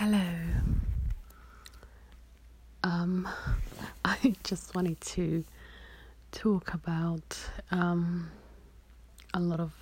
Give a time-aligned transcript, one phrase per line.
[0.00, 0.30] Hello.
[2.84, 3.28] Um,
[4.04, 5.44] I just wanted to
[6.30, 7.36] talk about
[7.72, 8.30] um,
[9.34, 9.72] a lot of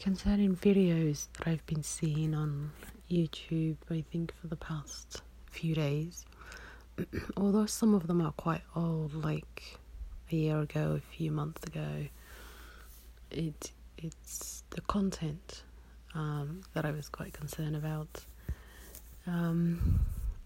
[0.00, 2.72] concerning videos that I've been seeing on
[3.08, 6.26] YouTube, I think, for the past few days.
[7.36, 9.78] Although some of them are quite old, like
[10.32, 12.08] a year ago, a few months ago,
[13.30, 15.62] it it's the content
[16.16, 18.24] um, that I was quite concerned about.
[19.28, 20.00] Um,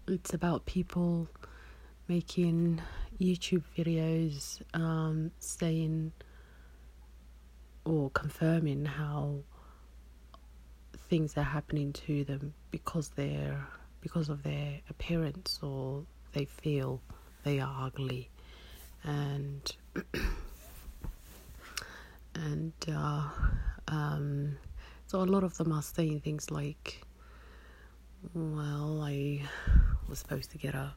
[0.07, 1.29] it's about people
[2.09, 2.81] making
[3.19, 6.11] YouTube videos um, saying
[7.85, 9.35] or confirming how
[11.09, 13.65] things are happening to them because they're
[14.01, 17.01] because of their appearance or they feel
[17.43, 18.29] they are ugly.
[19.05, 19.75] And
[22.35, 23.29] and uh,
[23.87, 24.57] um,
[25.07, 27.02] so a lot of them are saying things like
[28.33, 29.41] well i
[30.07, 30.93] was supposed to get a,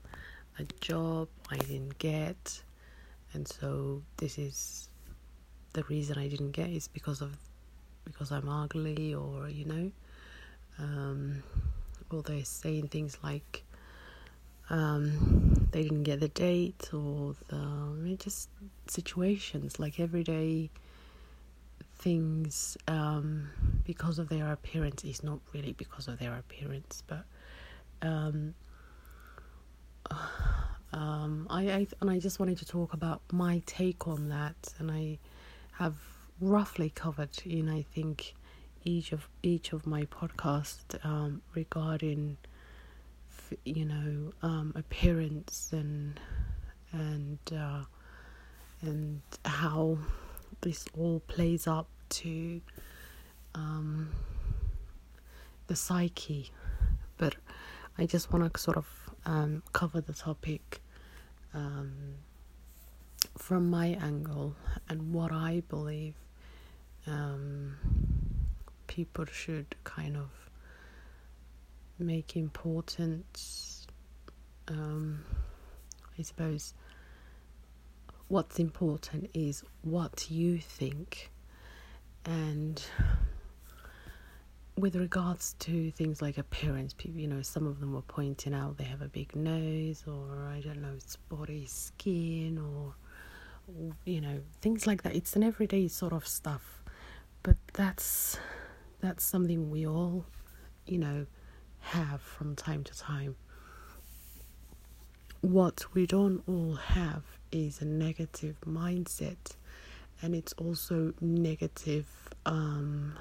[0.58, 2.62] a job i didn't get.
[3.32, 4.88] And so this is
[5.72, 7.36] the reason i didn't get is because of
[8.04, 9.90] because i'm ugly or you know
[10.78, 11.42] um,
[12.10, 13.62] or they're saying things like
[14.70, 18.48] um, they didn't get the date or the just
[18.86, 19.78] situations.
[19.78, 20.70] Like everyday
[21.98, 23.48] things um,
[23.84, 25.04] because of their appearance.
[25.04, 27.24] Is not really because of their appearance, but
[28.02, 28.54] um,
[30.92, 34.90] um, I, I and I just wanted to talk about my take on that, and
[34.90, 35.18] I
[35.72, 35.96] have
[36.40, 38.34] roughly covered in I think
[38.84, 42.36] each of each of my podcasts um, regarding
[43.64, 46.20] you know um, appearance and
[46.92, 47.82] and uh,
[48.82, 49.98] and how
[50.60, 52.60] this all plays up to
[53.54, 54.10] um,
[55.66, 56.50] the psyche,
[57.16, 57.36] but
[57.98, 58.86] I just want to sort of
[59.24, 60.80] um, cover the topic
[61.54, 61.92] um,
[63.36, 64.54] from my angle
[64.88, 66.14] and what I believe
[67.06, 67.76] um,
[68.86, 70.30] people should kind of
[71.98, 73.86] make important.
[74.68, 75.24] Um,
[76.18, 76.74] I suppose
[78.28, 81.30] what's important is what you think.
[82.24, 82.82] And
[84.76, 88.76] with regards to things like appearance people you know some of them were pointing out
[88.76, 92.94] they have a big nose or i don't know spotty skin or
[94.04, 95.14] you know things like that.
[95.14, 96.82] It's an everyday sort of stuff.
[97.42, 98.38] But that's
[99.00, 100.24] that's something we all
[100.86, 101.26] you know
[101.80, 103.36] have from time to time.
[105.40, 107.22] What we don't all have
[107.52, 109.56] is a negative mindset
[110.22, 112.06] and it's also negative
[112.46, 113.18] um,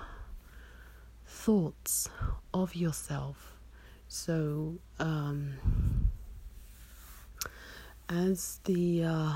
[1.25, 2.09] thoughts
[2.53, 3.57] of yourself.
[4.07, 5.53] So, um,
[8.07, 9.33] as the uh,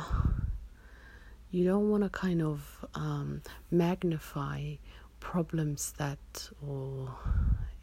[1.52, 3.42] you don't want to kind of um,
[3.72, 4.76] magnify
[5.20, 7.14] problems that or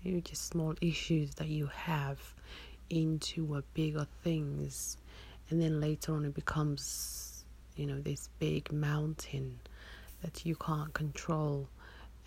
[0.02, 2.18] you know, just small issues that you have
[2.88, 4.96] into a bigger things
[5.50, 7.44] and then later on it becomes
[7.76, 9.58] you know this big mountain
[10.22, 11.68] that you can't control.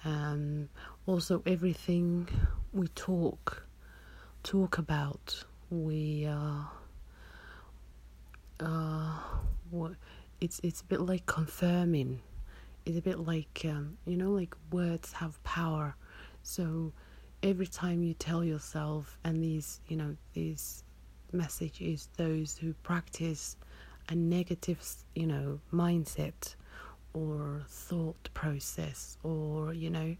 [0.05, 0.69] Um,
[1.05, 2.27] also everything
[2.71, 3.65] we talk
[4.43, 6.63] talk about we uh,
[8.59, 9.19] uh,
[9.69, 9.93] what
[10.41, 12.21] it's it's a bit like confirming.
[12.85, 15.95] It's a bit like um, you know like words have power.
[16.43, 16.93] So
[17.43, 20.83] every time you tell yourself and these you know these
[21.33, 23.57] message is those who practice
[24.09, 24.79] a negative,
[25.15, 26.55] you know, mindset
[27.13, 30.15] or thought process, or you know,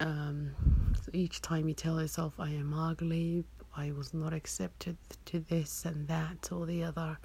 [0.00, 0.54] um,
[1.02, 3.44] so each time you tell yourself, "I am ugly,"
[3.76, 7.18] "I was not accepted to this and that or the other,"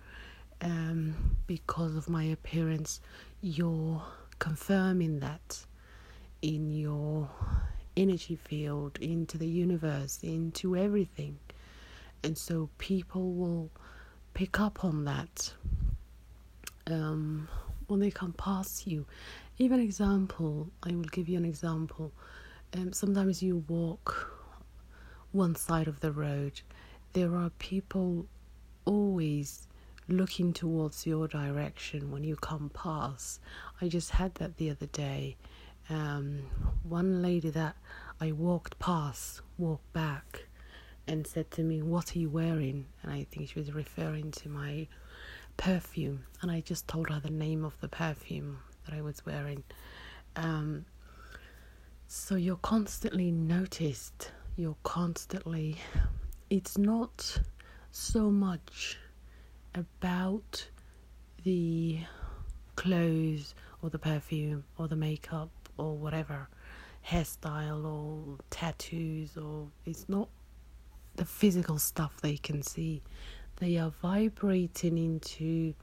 [0.62, 3.02] um, because of my appearance,
[3.42, 4.04] you're
[4.40, 5.66] confirming that
[6.42, 7.30] in your
[7.98, 11.40] energy field, into the universe, into everything.
[12.26, 13.70] And so people will
[14.34, 15.54] pick up on that
[16.88, 17.48] um,
[17.86, 19.06] when they come past you.
[19.60, 22.12] Even example, I will give you an example.
[22.74, 24.36] Um, sometimes you walk
[25.34, 26.62] one side of the road.
[27.14, 28.26] There are people
[28.86, 29.68] always
[30.08, 33.40] looking towards your direction when you come past.
[33.80, 35.38] I just had that the other day.
[35.92, 36.42] Um,
[36.82, 37.76] one lady that
[38.20, 40.48] I walked past walked back
[41.08, 42.86] and said to me, What are you wearing?
[43.04, 44.88] And I think she was referring to my
[45.58, 46.26] perfume.
[46.42, 49.64] And I just told her the name of the perfume that I was wearing.
[50.36, 50.86] Um,
[52.08, 55.78] so you're constantly noticed, you're constantly
[56.50, 57.40] it's not
[57.92, 59.00] so much
[59.74, 60.68] about
[61.44, 62.00] the
[62.76, 66.48] clothes or the perfume or the makeup or whatever
[67.08, 70.30] hairstyle or tattoos or it's not
[71.16, 73.02] the physical stuff they can see.
[73.58, 75.74] They are vibrating into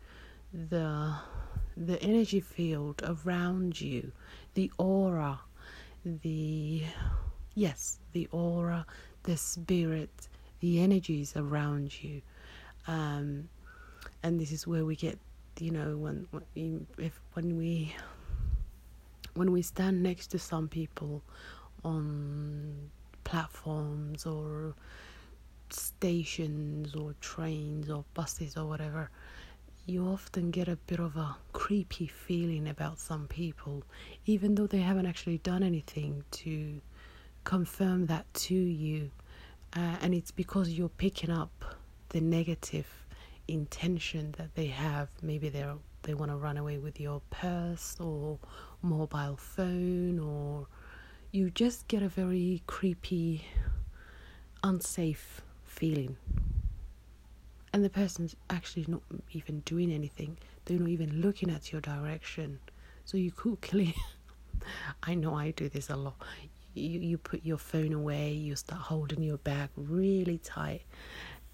[0.52, 1.14] the
[1.74, 4.12] the energy field around you
[4.52, 5.40] the aura
[6.04, 6.82] the
[7.54, 8.84] yes the aura
[9.22, 10.28] the spirit
[10.60, 12.22] the energies around you.
[12.86, 13.48] Um,
[14.22, 15.18] and this is where we get
[15.58, 17.94] you know when, when if when we
[19.34, 21.22] when we stand next to some people
[21.84, 22.90] on
[23.24, 24.74] platforms or
[25.74, 29.10] stations or trains or buses or whatever
[29.86, 33.82] you often get a bit of a creepy feeling about some people
[34.26, 36.80] even though they haven't actually done anything to
[37.44, 39.10] confirm that to you
[39.76, 41.76] uh, and it's because you're picking up
[42.10, 42.86] the negative
[43.48, 45.08] intention that they have.
[45.22, 48.38] Maybe they're they want to run away with your purse or
[48.82, 50.66] mobile phone, or
[51.30, 53.46] you just get a very creepy,
[54.64, 55.42] unsafe
[55.82, 56.16] feeling.
[57.72, 59.02] And the person's actually not
[59.32, 60.38] even doing anything.
[60.64, 62.60] They're not even looking at your direction.
[63.04, 63.94] So you quickly,
[65.02, 66.14] I know I do this a lot
[66.74, 70.82] you, you put your phone away, you start holding your bag really tight.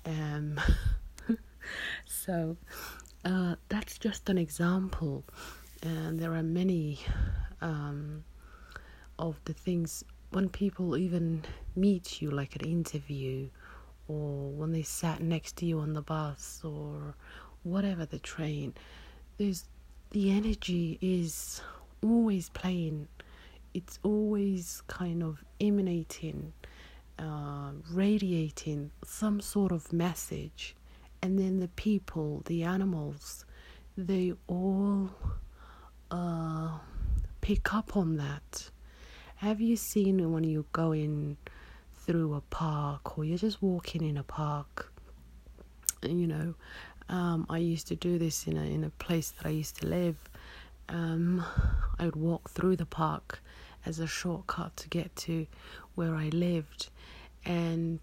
[0.05, 0.61] Um,
[2.05, 2.57] so
[3.25, 5.25] uh, that's just an example,
[5.83, 7.01] and there are many
[7.61, 8.25] um,
[9.19, 13.49] of the things when people even meet you, like an interview,
[14.09, 17.15] or when they sat next to you on the bus, or
[17.63, 18.75] whatever the train.
[19.37, 19.65] There's
[20.11, 21.61] the energy is
[22.03, 23.09] always playing
[23.75, 26.53] it's always kind of emanating,
[27.19, 30.75] uh, radiating some sort of message.
[31.23, 33.45] And then the people, the animals,
[33.97, 35.11] they all
[36.11, 36.79] uh,
[37.41, 38.71] pick up on that.
[39.37, 41.37] Have you seen when you're going
[42.09, 44.91] through a park or you're just walking in a park?
[46.03, 46.55] You know,
[47.11, 49.87] um, I used to do this in a in a place that I used to
[49.87, 50.17] live.
[50.89, 51.45] Um,
[51.99, 53.41] I would walk through the park
[53.85, 55.47] as a shortcut to get to
[55.97, 56.89] where I lived.
[57.45, 58.01] And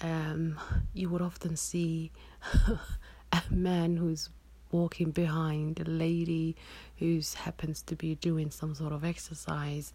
[0.00, 0.58] um,
[0.92, 2.10] you would often see
[3.32, 4.30] a man who's
[4.72, 6.56] walking behind a lady
[6.98, 9.92] who happens to be doing some sort of exercise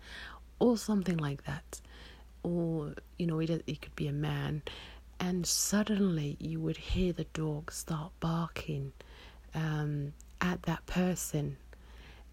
[0.59, 1.81] or something like that.
[2.43, 4.61] Or, you know, it, it could be a man.
[5.19, 8.91] And suddenly you would hear the dog start barking
[9.55, 11.57] um, at that person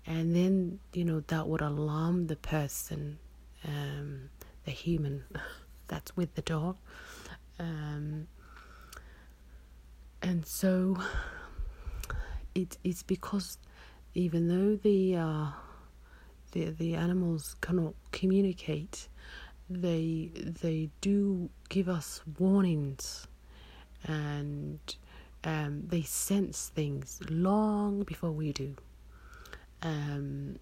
[0.06, 3.18] and then you know that would alarm the person
[3.66, 4.30] um,
[4.64, 5.22] the human
[5.88, 6.76] that's with the dog
[7.58, 8.26] um,
[10.22, 10.96] and so
[12.54, 13.58] it, it's because
[14.14, 15.46] even though the uh,
[16.52, 19.08] the the animals cannot communicate
[19.70, 23.28] they they do give us warnings
[24.04, 24.80] and
[25.44, 28.74] um, they sense things long before we do
[29.82, 30.58] um,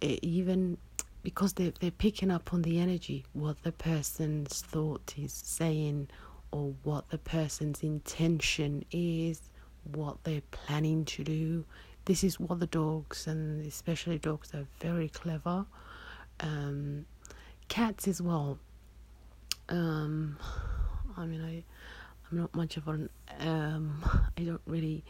[0.00, 0.78] even
[1.22, 6.08] because they they're picking up on the energy, what the person's thought is saying,
[6.50, 9.40] or what the person's intention is,
[9.84, 11.64] what they're planning to do.
[12.04, 15.64] This is what the dogs, and especially dogs, are very clever.
[16.40, 17.06] Um,
[17.72, 18.58] cats as well.
[19.70, 20.36] Um,
[21.16, 21.64] I mean, I,
[22.30, 23.08] I'm not much of an.
[23.40, 24.04] Um,
[24.38, 25.04] I don't really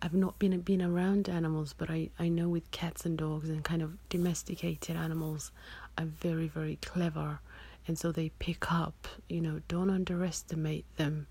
[0.00, 3.64] I've not been been around animals, but I, I know with cats and dogs and
[3.64, 5.50] kind of domesticated animals
[5.98, 7.40] are very very clever,
[7.88, 9.08] and so they pick up.
[9.28, 11.26] You know, don't underestimate them,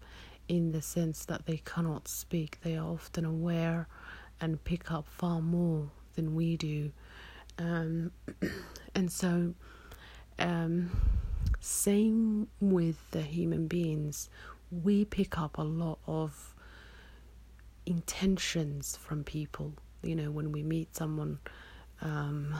[0.49, 2.57] in the sense that they cannot speak.
[2.63, 3.87] They are often aware,
[4.41, 6.91] and pick up far more than we do,
[7.59, 8.11] um,
[8.95, 9.53] and so.
[10.37, 10.91] Um,
[11.59, 14.29] same with the human beings,
[14.71, 16.53] we pick up a lot of
[17.85, 19.73] intentions from people.
[20.03, 21.39] You know, when we meet someone
[22.01, 22.53] um,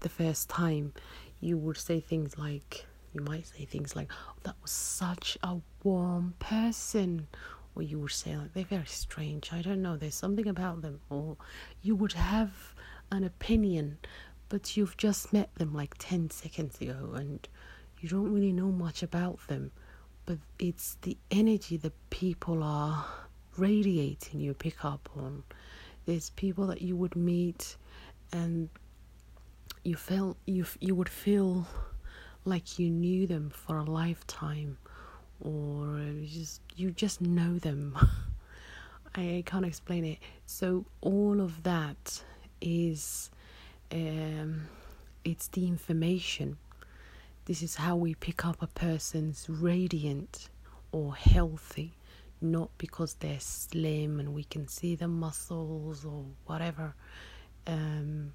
[0.00, 0.92] the first time,
[1.40, 5.56] you would say things like, you might say things like, oh, that was such a
[5.82, 7.26] warm person.
[7.74, 9.52] Or you would say, like, they're very strange.
[9.52, 11.00] I don't know, there's something about them.
[11.08, 11.36] Or
[11.82, 12.74] you would have
[13.12, 13.98] an opinion,
[14.50, 17.48] but you've just met them like 10 seconds ago and
[18.00, 19.70] you don't really know much about them.
[20.26, 23.06] But it's the energy that people are
[23.56, 25.44] radiating you pick up on.
[26.04, 27.76] There's people that you would meet
[28.32, 28.68] and
[29.84, 31.66] you felt you you would feel
[32.44, 34.76] like you knew them for a lifetime
[35.40, 37.96] or you just you just know them.
[39.14, 40.18] I can't explain it.
[40.46, 42.22] So all of that
[42.60, 43.30] is
[43.92, 44.68] um,
[45.24, 46.56] it's the information.
[47.44, 50.48] This is how we pick up a person's radiant
[50.92, 51.92] or healthy,
[52.40, 56.94] not because they're slim and we can see the muscles or whatever
[57.66, 58.32] um,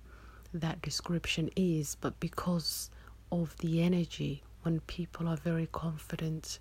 [0.53, 2.89] that description is, but because
[3.31, 4.43] of the energy.
[4.63, 6.59] When people are very confident,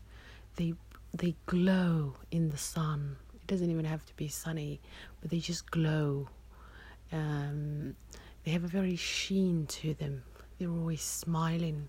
[0.56, 0.74] they
[1.14, 3.16] they glow in the sun.
[3.34, 4.80] It doesn't even have to be sunny,
[5.20, 6.28] but they just glow.
[7.12, 7.96] Um,
[8.44, 10.22] they have a very sheen to them.
[10.58, 11.88] They're always smiling.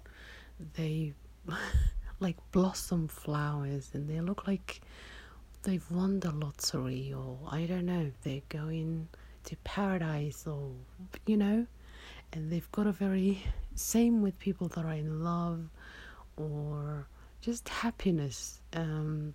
[0.76, 1.14] They
[2.20, 4.82] like blossom flowers, and they look like
[5.64, 9.10] they've won the lottery, or I don't know, they're going
[9.46, 10.72] to paradise, or
[11.26, 11.68] you know,
[12.34, 13.44] and they've got a very
[13.76, 15.70] same with people that are in love
[16.38, 17.08] or
[17.42, 18.62] just happiness.
[18.74, 19.34] Um,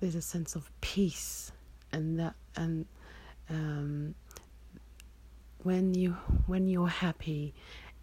[0.00, 1.52] there's a sense of peace,
[1.92, 2.86] and that and
[3.50, 4.14] um,
[5.62, 7.54] when you when you're happy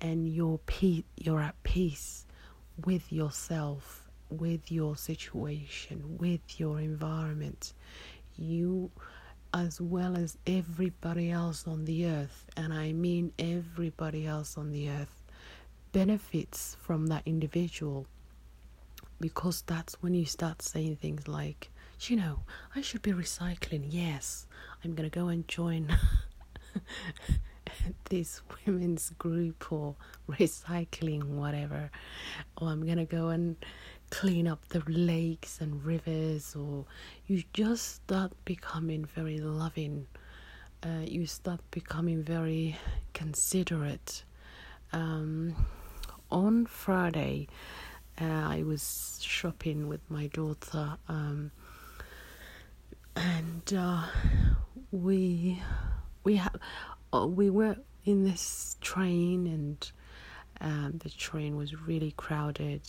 [0.01, 2.25] and you're pe- you're at peace
[2.85, 7.74] with yourself, with your situation, with your environment,
[8.35, 8.91] you
[9.53, 14.89] as well as everybody else on the earth, and I mean everybody else on the
[14.89, 15.24] earth,
[15.93, 18.05] benefits from that individual
[19.19, 21.71] because that's when you start saying things like,
[22.01, 22.41] you know,
[22.75, 23.85] I should be recycling.
[23.89, 24.45] Yes,
[24.83, 25.97] I'm going to go and join
[28.10, 29.96] this women's group or
[30.29, 31.89] recycling, whatever.
[32.58, 33.55] Or I'm to go and
[34.10, 36.55] clean up the lakes and rivers.
[36.55, 36.86] Or
[37.27, 40.08] you just start becoming very loving.
[40.84, 42.77] Uh, you start becoming very
[43.13, 44.24] considerate.
[44.94, 45.55] Um,
[46.32, 47.48] on Friday,
[48.22, 51.51] uh, I was shopping with my daughter, um,
[53.15, 54.03] and uh,
[54.91, 55.62] we
[56.25, 56.55] we have
[57.13, 59.91] uh, we were in this train, and
[60.60, 62.82] um, the train was really crowded,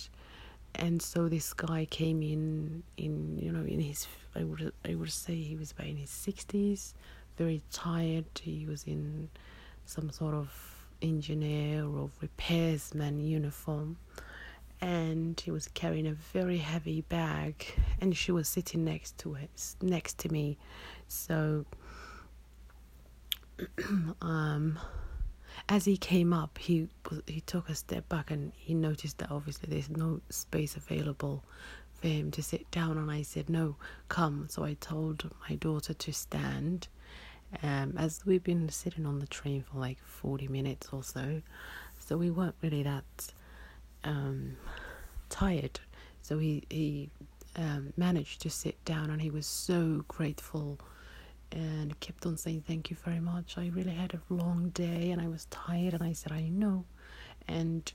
[0.75, 5.13] and so this guy came in in you know in his I would I would
[5.13, 6.95] say he was about in his sixties,
[7.37, 8.25] very tired.
[8.43, 9.29] He was in
[9.85, 10.51] some sort of
[11.03, 13.99] engineer or repairsman uniform.
[14.81, 17.65] And he was carrying a very heavy bag
[18.01, 19.51] and she was sitting next to it
[19.81, 20.59] next to me.
[21.09, 21.65] So
[24.21, 24.79] um
[25.69, 26.89] as he came up he
[27.27, 31.43] he took a step back and he noticed that obviously there's no space available
[31.97, 32.99] for him to sit down.
[32.99, 33.77] And I said no
[34.09, 34.47] come.
[34.49, 36.89] So I told my daughter to stand.
[37.63, 41.43] Um, as we've been sitting on the train for like 40 minutes or so,
[41.99, 43.05] so we weren't really that
[44.05, 44.57] um,
[45.31, 45.79] tired.
[46.23, 47.09] So he, he
[47.55, 50.79] um, managed to sit down and he was so grateful
[51.53, 53.57] and kept on saying, Thank you very much.
[53.57, 55.95] I really had a long day and I was tired.
[55.95, 56.85] And I said, I know.
[57.49, 57.93] And,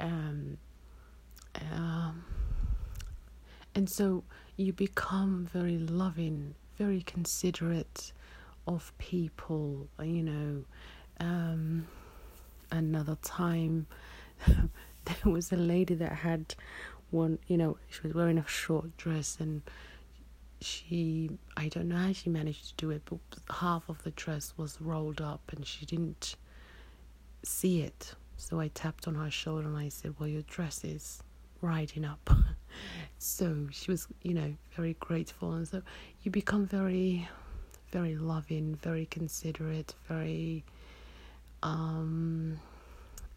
[0.00, 0.58] um,
[1.72, 2.24] um,
[3.74, 4.24] and so
[4.56, 8.12] you become very loving, very considerate
[8.66, 10.64] of people, you know.
[11.20, 11.86] Um,
[12.70, 13.86] another time,
[14.46, 16.54] there was a lady that had
[17.10, 19.62] one, you know, she was wearing a short dress and
[20.60, 23.18] she, I don't know how she managed to do it, but
[23.54, 26.36] half of the dress was rolled up and she didn't
[27.44, 28.14] see it.
[28.36, 31.22] So I tapped on her shoulder and I said, Well, your dress is
[31.60, 32.30] riding up.
[33.18, 35.52] so she was, you know, very grateful.
[35.52, 35.82] And so
[36.22, 37.28] you become very
[37.90, 40.64] very loving, very considerate, very
[41.62, 42.60] um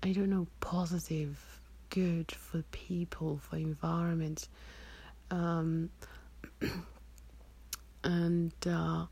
[0.04, 1.40] I don't know, positive,
[1.90, 4.48] good for people, for environment.
[5.30, 5.90] Um
[8.04, 9.06] and uh,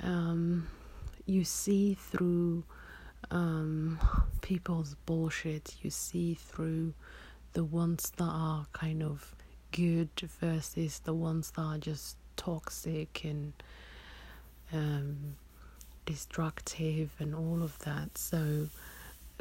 [0.00, 0.68] um
[1.26, 2.64] you see through
[3.30, 3.98] um
[4.42, 6.92] people's bullshit, you see through
[7.54, 9.34] the ones that are kind of
[9.72, 13.52] good versus the ones that are just toxic and
[14.72, 15.36] um,
[16.06, 18.16] destructive and all of that.
[18.18, 18.68] So,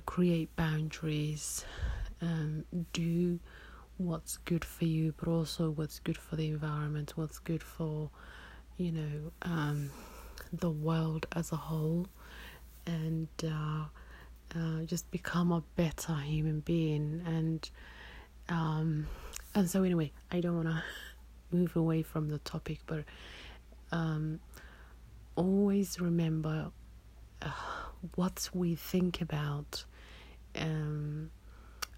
[0.05, 1.65] create boundaries,
[2.21, 3.39] um, do
[3.97, 8.09] what's good for you, but also what's good for the environment, what's good for,
[8.77, 9.91] you know, um,
[10.51, 12.07] the world as a whole,
[12.85, 13.85] and uh,
[14.55, 17.21] uh, just become a better human being.
[17.25, 17.69] And
[18.49, 19.07] um,
[19.55, 20.83] and so anyway, I don't want to
[21.55, 23.03] move away from the topic, but
[23.91, 24.39] um,
[25.35, 26.71] always remember
[27.41, 27.51] uh,
[28.15, 29.85] what we think about.
[30.55, 31.31] Um,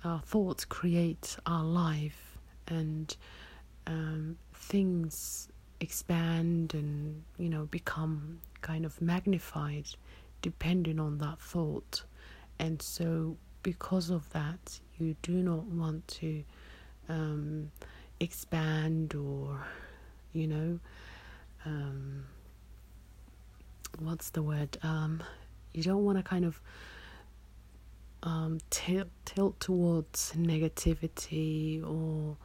[0.03, 3.15] our thoughts create our life, and
[3.87, 9.87] um, things expand and you know become kind of magnified
[10.41, 12.03] depending on that thought.
[12.59, 16.43] And so because of that you do not want to
[17.09, 17.71] um,
[18.19, 19.59] expand or
[20.33, 20.79] you know
[21.65, 22.25] um,
[23.99, 24.77] what's the word?
[24.83, 25.23] Um,
[25.73, 26.61] you don't want to kind of
[28.23, 32.37] um, tilt, tilt towards negativity or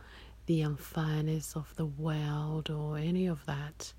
[0.50, 3.92] the unfairness of the world or any of that.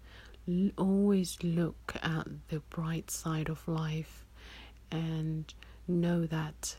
[0.50, 4.26] L- always look at the bright side of life
[4.92, 5.54] and
[5.88, 6.76] know that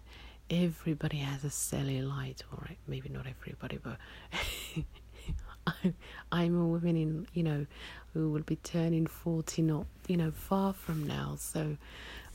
[0.50, 3.96] everybody has a cellulite, or maybe not everybody, but
[6.32, 7.64] I'm a woman in, you know,
[8.12, 11.36] who will be turning 40 not, you know, far from now.
[11.38, 11.78] So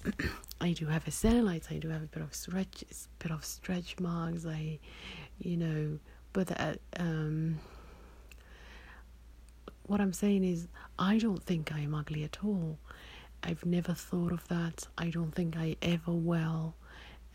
[0.60, 2.84] I do have a cellulite, I do have a bit of stretch,
[3.20, 4.44] bit of stretch marks.
[4.48, 4.80] I,
[5.38, 6.00] you know,
[6.34, 7.60] but uh, um,
[9.88, 10.68] what I'm saying is,
[11.00, 12.78] I don't think I am ugly at all.
[13.44, 14.88] I've never thought of that.
[14.98, 16.76] I don't think I ever will.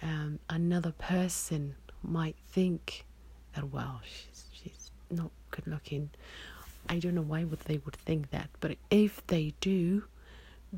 [0.03, 3.07] Um, another person might think
[3.55, 6.11] that, well, she's she's not good looking.
[6.89, 10.05] I don't know why would they would think that, but if they do,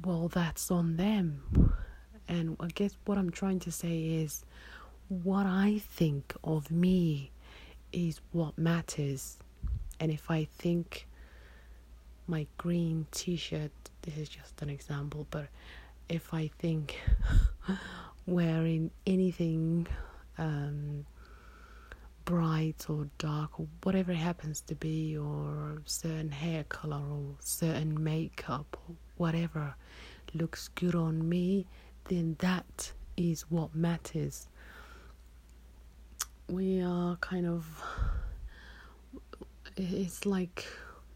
[0.05, 1.73] well, that's on them.
[2.29, 4.45] And I guess what I'm trying to say is
[5.09, 7.31] what I think of me
[7.95, 9.39] is what matters.
[10.01, 11.07] And if I think
[12.27, 13.71] my green t shirt,
[14.03, 15.47] this is just an example, but
[16.09, 17.01] if I think
[18.27, 19.87] wearing anything
[20.39, 21.07] um,
[22.25, 28.03] bright or dark or whatever it happens to be, or certain hair color or certain
[28.03, 29.75] makeup or whatever
[30.35, 31.67] looks good on me,
[32.05, 34.49] then that is what matters.
[36.55, 37.83] We are kind of,
[39.77, 40.65] it's like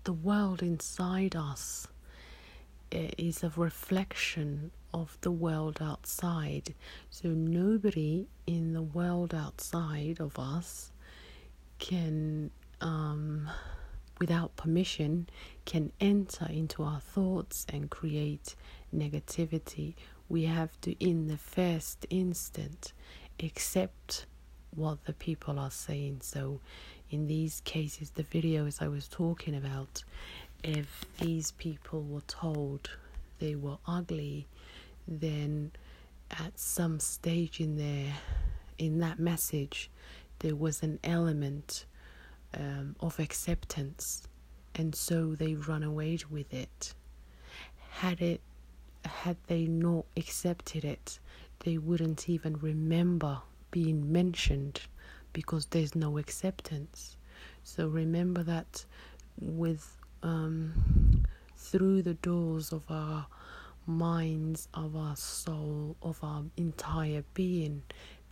[0.02, 1.86] the world inside us
[2.90, 6.74] is a reflection of the world outside.
[7.10, 10.90] So nobody in the world outside of us
[11.78, 13.48] can, um,
[14.18, 15.28] without permission,
[15.64, 18.56] can enter into our thoughts and create
[18.92, 19.94] negativity
[20.28, 22.92] we have to, in the first instant,
[23.40, 24.26] accept
[24.74, 26.20] what the people are saying.
[26.22, 26.60] So,
[27.10, 30.04] in these cases, the videos I was talking about,
[30.62, 32.90] if these people were told
[33.38, 34.46] they were ugly,
[35.06, 35.72] then
[36.30, 38.12] at some stage in there,
[38.76, 39.90] in that message,
[40.40, 41.86] there was an element
[42.56, 44.26] um, of acceptance,
[44.74, 46.94] and so they run away with it.
[47.90, 48.40] Had it
[49.04, 51.18] had they not accepted it,
[51.60, 54.80] they wouldn't even remember being mentioned
[55.32, 57.16] because there's no acceptance.
[57.62, 58.84] So remember that
[59.40, 61.24] with um,
[61.56, 63.26] through the doors of our
[63.86, 67.82] minds, of our soul, of our entire being,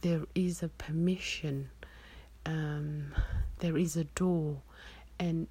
[0.01, 1.71] there is a permission.
[2.45, 3.13] Um,
[3.59, 4.63] there is a door,
[5.19, 5.49] and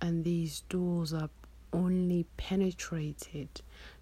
[0.00, 1.30] and these doors are
[1.72, 3.48] only penetrated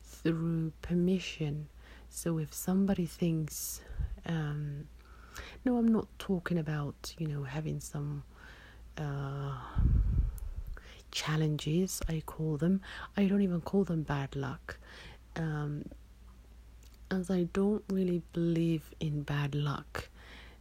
[0.02, 1.68] through permission.
[2.08, 3.80] So if somebody thinks,
[4.26, 4.86] um,
[5.64, 8.22] no, I'm not talking about, you know, having some
[8.98, 9.54] uh,
[11.10, 12.80] challenges, I call them.
[13.16, 14.78] I don't even call them bad luck.
[15.36, 15.84] Um,
[17.10, 20.08] as I don't really believe in bad luck,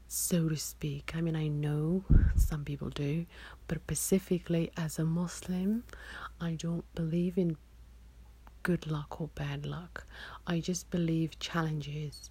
[0.08, 1.14] so to speak.
[1.16, 2.04] I mean, I know
[2.36, 3.26] some people do,
[3.68, 5.84] but specifically as a Muslim,
[6.42, 7.56] I don't believe in
[8.64, 10.06] good luck or bad luck.
[10.46, 12.30] I just believe challenges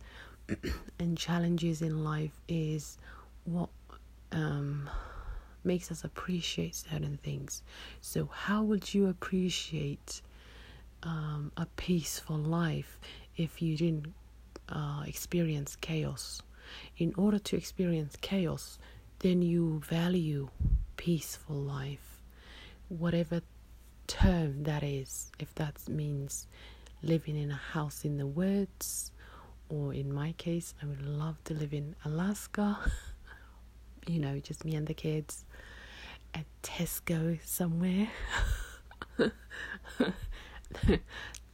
[0.98, 2.98] and challenges in life is
[3.44, 3.70] what
[4.32, 4.88] um,
[5.64, 7.62] makes us appreciate certain things.
[8.00, 10.22] So, how would you appreciate
[11.02, 12.98] um, a peaceful life
[13.36, 14.12] if you didn't
[14.68, 16.42] uh, experience chaos?
[16.98, 18.78] In order to experience chaos,
[19.20, 20.48] then you value
[20.96, 22.22] peaceful life,
[22.88, 23.42] whatever
[24.06, 26.46] term that is, if that means
[27.02, 29.12] living in a house in the woods,
[29.70, 32.78] or in my case, I would love to live in Alaska,
[34.06, 35.44] you know, just me and the kids
[36.34, 38.08] at Tesco somewhere.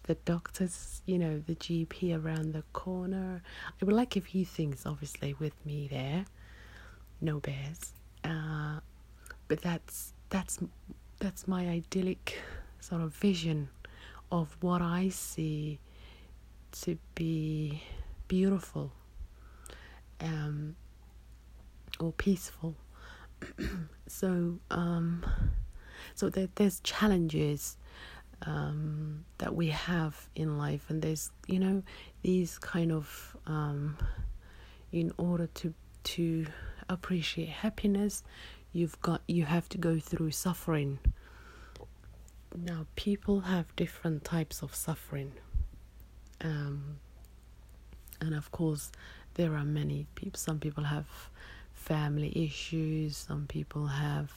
[0.04, 3.42] the doctors, you know, the GP around the corner.
[3.80, 6.24] I would like a few things, obviously, with me there.
[7.20, 7.92] No bears,
[8.24, 8.80] uh,
[9.48, 10.58] but that's that's
[11.18, 12.38] that's my idyllic
[12.80, 13.68] sort of vision
[14.30, 15.78] of what I see
[16.82, 17.82] to be
[18.28, 18.92] beautiful
[20.20, 20.76] um,
[22.00, 22.74] or peaceful.
[24.06, 25.24] so, um,
[26.14, 27.76] so there, there's challenges
[28.42, 31.82] um, that we have in life, and there's you know
[32.22, 33.96] these kind of um,
[34.92, 36.46] in order to to
[36.88, 38.22] appreciate happiness,
[38.72, 40.98] you've got you have to go through suffering.
[42.56, 45.32] Now, people have different types of suffering,
[46.40, 47.00] um,
[48.20, 48.90] and of course,
[49.34, 50.38] there are many people.
[50.38, 51.06] Some people have
[51.74, 53.16] family issues.
[53.16, 54.32] Some people have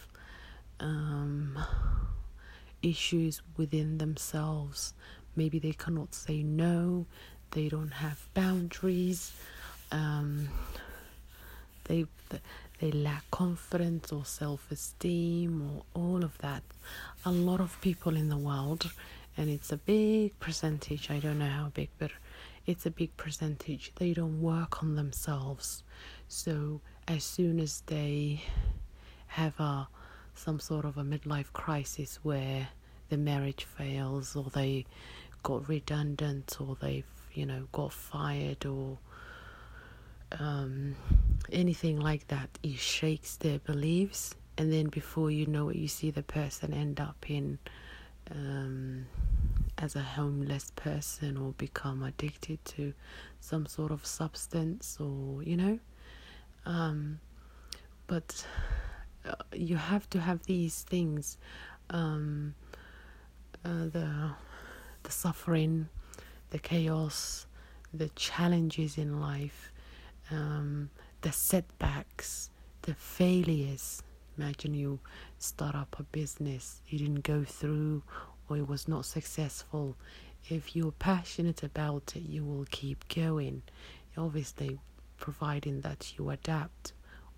[0.80, 1.58] um,
[2.82, 4.94] issues within themselves.
[5.36, 7.06] Maybe they cannot say no,
[7.52, 9.34] they don't have boundaries,
[9.92, 10.50] um,
[11.86, 12.06] they
[12.80, 16.63] they lack confidence or self-esteem or all of that.
[17.26, 18.89] A lot of people in the world,
[19.36, 21.12] and it's a big percentage.
[21.12, 22.12] I don't know how big, but
[22.69, 23.91] it's a big percentage.
[23.95, 25.84] They don't work on themselves.
[26.27, 28.43] So as soon as they
[29.25, 29.88] have a
[30.36, 32.69] some sort of a midlife crisis where
[33.10, 34.86] the marriage fails or they
[35.41, 38.97] got redundant or they've you know got fired or
[40.39, 40.95] um,
[41.51, 46.12] anything like that it shakes their beliefs and then before you know it you see
[46.12, 47.58] the person end up in
[48.32, 49.05] um,
[49.82, 52.94] as a homeless person or become addicted to
[53.39, 55.80] some sort of substance or you know?
[56.65, 57.20] Um,
[58.08, 58.46] but
[59.26, 61.38] uh, you have to have these things
[61.89, 62.54] um,
[63.65, 64.32] uh, the
[65.04, 65.88] the suffering
[66.50, 67.46] the chaos
[67.94, 69.72] the challenges in life
[70.32, 70.89] um,
[71.22, 72.50] the setbacks
[72.84, 74.04] the failures.
[74.38, 75.00] Imagine you
[75.38, 78.04] start up a business you didn't go through
[78.50, 79.96] or it was not successful
[80.50, 83.62] if you're passionate about it you will keep going
[84.18, 84.80] obviously
[85.18, 86.94] providing that you adapt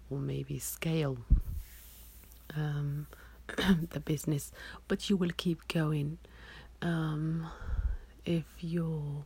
[0.09, 1.17] or maybe scale
[2.55, 3.07] um,
[3.91, 4.51] the business,
[4.87, 6.17] but you will keep going.
[6.81, 7.47] Um,
[8.25, 9.25] if you're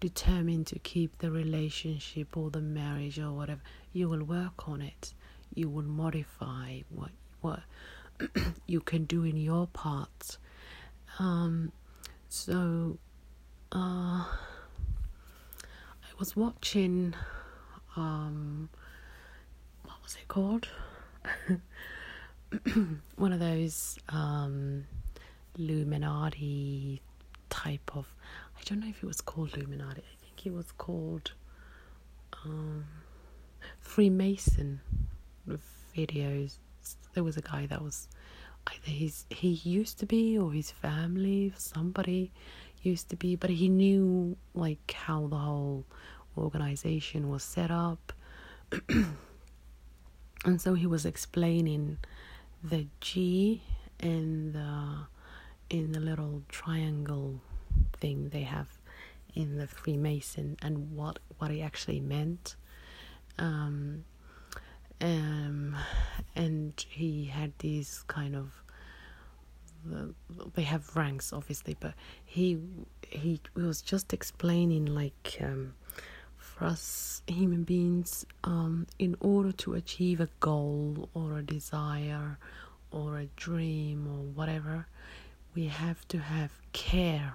[0.00, 3.60] determined to keep the relationship or the marriage or whatever,
[3.92, 5.14] you will work on it.
[5.54, 7.60] You will modify what what
[8.66, 10.38] you can do in your part.
[11.18, 11.72] Um,
[12.28, 12.98] so,
[13.72, 17.14] uh, I was watching
[17.96, 18.68] um,
[19.84, 20.68] what was it called?
[23.16, 24.84] one of those um,
[25.58, 27.00] Illuminati
[27.50, 28.06] type of.
[28.58, 30.02] I don't know if it was called Illuminati.
[30.02, 31.32] I think it was called
[32.44, 32.84] um,
[33.80, 34.80] Freemason
[35.96, 36.58] videos.
[37.14, 38.08] There was a guy that was
[38.66, 42.32] either his he used to be or his family somebody
[42.82, 45.84] used to be, but he knew like how the whole
[46.36, 48.12] organization was set up.
[50.44, 51.98] and so he was explaining
[52.62, 53.62] the G
[54.00, 55.06] in the
[55.70, 57.40] in the little triangle
[57.98, 58.68] thing they have
[59.34, 62.56] in the Freemason and what what it actually meant.
[63.38, 64.04] Um,
[65.02, 65.76] um,
[66.36, 68.62] and he had these kind of
[70.54, 72.58] they have ranks obviously, but he
[73.02, 75.74] he was just explaining like um,
[76.36, 82.38] for us human beings, um, in order to achieve a goal or a desire
[82.90, 84.86] or a dream or whatever,
[85.54, 87.34] we have to have care.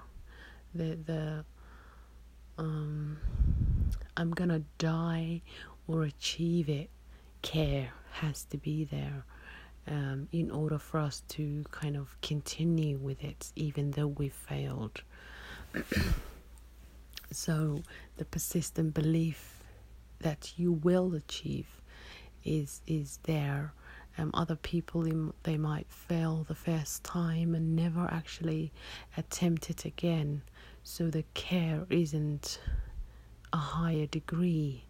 [0.74, 1.46] The the
[2.58, 3.18] um,
[4.16, 5.42] I'm gonna die
[5.88, 6.90] or achieve it.
[7.48, 9.24] Care has to be there.
[9.90, 15.02] Um, in order for us to kind of continue with it, even though we failed.
[17.32, 17.84] So
[18.16, 19.62] the persistent belief
[20.20, 21.68] that you will achieve
[22.44, 23.74] is is there.
[24.18, 28.72] Um, other people they might fail the first time and never actually
[29.18, 30.42] attempt it again.
[30.84, 32.60] So the care isn't
[33.54, 34.86] a higher degree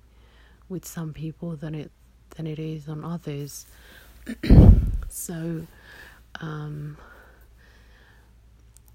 [0.69, 1.91] with some people than it
[2.37, 3.65] than it is on others.
[5.09, 5.67] so
[6.39, 6.97] um,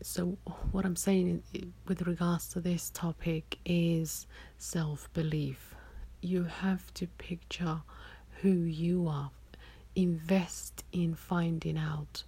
[0.02, 0.36] so,
[0.72, 1.44] what I'm saying
[1.86, 4.26] with regards to this topic is
[4.58, 5.76] self belief.
[6.20, 7.82] You have to picture
[8.40, 9.30] who you are,
[9.94, 12.24] invest in finding out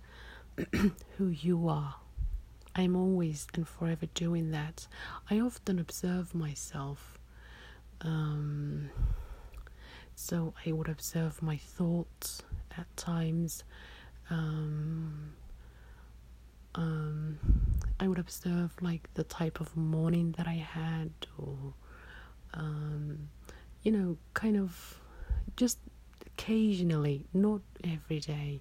[1.17, 1.97] who you are.
[2.77, 4.87] I'm always and forever doing that.
[5.29, 7.19] I often observe myself.
[8.01, 8.91] Um,
[10.15, 12.43] so, I would observe my thoughts
[12.77, 13.65] at times.
[14.31, 15.35] Um,
[16.75, 17.39] um,
[18.01, 21.75] I would observe like the type of morning that I had, or
[22.55, 23.29] um,
[23.83, 25.01] you know, kind of
[25.57, 25.79] just
[26.27, 28.61] occasionally, not every day,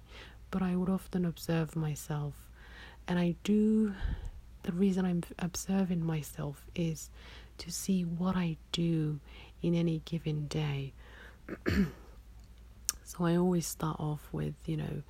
[0.50, 2.34] but I would often observe myself.
[3.08, 3.94] And I do,
[4.62, 7.10] the reason I'm observing myself is
[7.58, 9.20] to see what I do
[9.62, 10.92] in any given day.
[13.04, 15.02] so I always start off with, you know,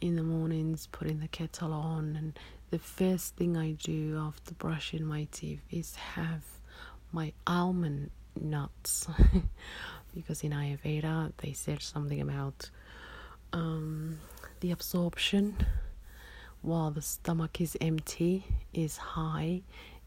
[0.00, 2.38] in the mornings putting the kettle on, and
[2.70, 6.42] the first thing I do after brushing my teeth is have
[7.12, 9.06] my almond nuts.
[10.14, 12.68] Because in Ayurveda they said something about
[13.54, 14.18] um,
[14.60, 15.56] the absorption.
[16.60, 19.62] While the stomach is empty is high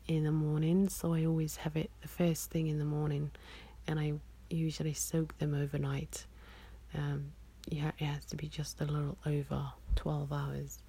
[0.08, 0.90] in the morning.
[0.90, 3.32] So I always have it the first thing in the morning
[3.88, 4.14] and I
[4.50, 6.26] usually soak them overnight.
[6.94, 7.32] Um,
[7.68, 9.64] yeah it has to be just a little over
[9.96, 10.80] 12 hours.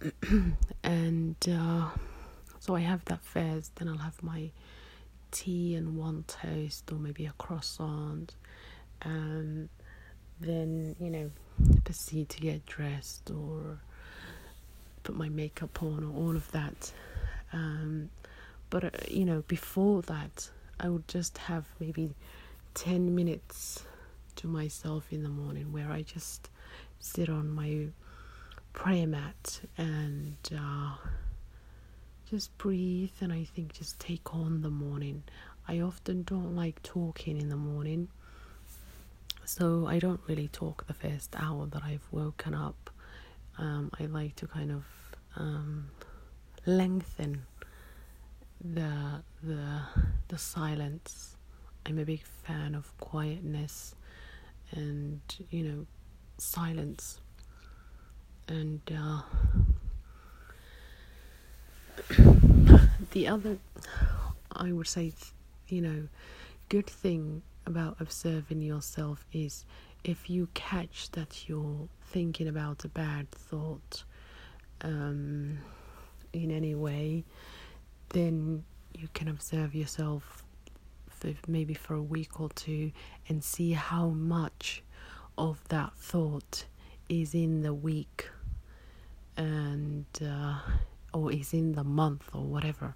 [0.82, 1.88] And uh,
[2.60, 4.50] so I have that first then I'll have my
[5.30, 8.34] tea and one toast or maybe a croissant.
[9.02, 9.68] And
[10.40, 11.30] then you know
[11.84, 13.78] proceed to get dressed or
[15.02, 16.92] put my makeup on or all of that.
[17.52, 18.10] Um,
[18.70, 22.14] but uh, you know before that i would just have maybe
[22.74, 23.84] 10 minutes
[24.36, 26.50] to myself in the morning where i just
[26.98, 27.86] sit on my
[28.72, 30.96] prayer mat and uh,
[32.28, 35.22] just breathe and I think just take on the morning.
[35.68, 38.08] I often don't like talking in the morning,
[39.44, 42.90] so I don't really talk the first hour that I've woken up.
[43.56, 44.84] Um, I like to kind of
[45.36, 45.90] um,
[46.66, 47.44] lengthen
[48.60, 49.82] the the
[50.28, 51.36] the silence.
[51.86, 53.94] I'm a big fan of quietness
[54.72, 55.20] and
[55.50, 55.86] you know
[56.38, 57.20] silence.
[58.48, 59.22] And uh,
[63.12, 63.58] the other,
[64.52, 65.12] I would say,
[65.68, 66.08] you know,
[66.68, 69.64] good thing about observing yourself is
[70.04, 74.04] if you catch that you're thinking about a bad thought
[74.82, 75.58] um,
[76.34, 77.24] in any way,
[78.10, 80.43] then you can observe yourself
[81.46, 82.92] maybe for a week or two
[83.28, 84.82] and see how much
[85.36, 86.64] of that thought
[87.08, 88.28] is in the week
[89.36, 90.58] and uh,
[91.12, 92.94] or is in the month or whatever.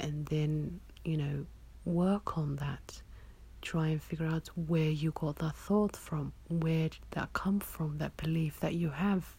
[0.00, 1.46] And then you know
[1.84, 3.00] work on that.
[3.60, 7.98] Try and figure out where you got that thought from where did that come from
[7.98, 9.36] that belief that you have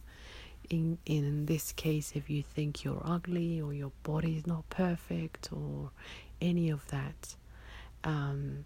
[0.70, 5.50] in in this case if you think you're ugly or your body is not perfect
[5.52, 5.90] or
[6.40, 7.36] any of that
[8.04, 8.64] um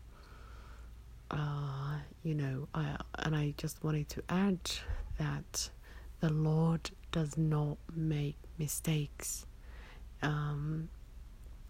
[1.30, 4.58] uh you know I and I just wanted to add
[5.18, 5.70] that
[6.20, 9.46] the Lord does not make mistakes.
[10.22, 10.88] Um,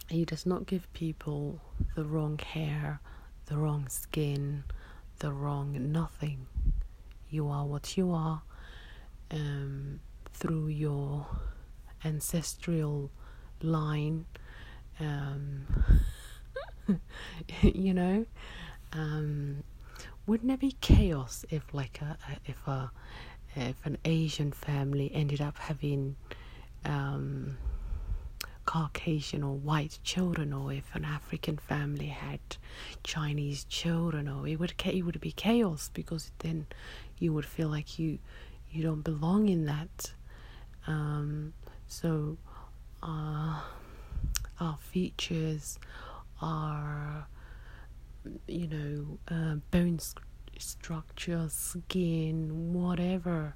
[0.08, 1.60] he does not give people
[1.94, 3.00] the wrong hair,
[3.46, 4.64] the wrong skin,
[5.18, 6.46] the wrong nothing.
[7.28, 8.42] You are what you are
[9.30, 10.00] um,
[10.32, 11.26] through your
[12.04, 13.10] ancestral
[13.62, 14.24] line.
[14.98, 15.66] Um,
[17.62, 18.26] you know,
[18.92, 19.62] um,
[20.26, 22.90] wouldn't it be chaos if, like, a, if a
[23.56, 26.14] if an Asian family ended up having
[26.84, 27.56] um,
[28.66, 32.40] Caucasian or white children, or if an African family had
[33.02, 36.66] Chinese children, or it would it would be chaos because then
[37.18, 38.18] you would feel like you
[38.70, 40.12] you don't belong in that.
[40.86, 41.54] Um,
[41.86, 42.36] so
[43.02, 43.60] uh,
[44.60, 45.78] our features,
[46.40, 47.26] our
[48.46, 50.14] you know uh, bones
[50.58, 53.54] structure, skin, whatever.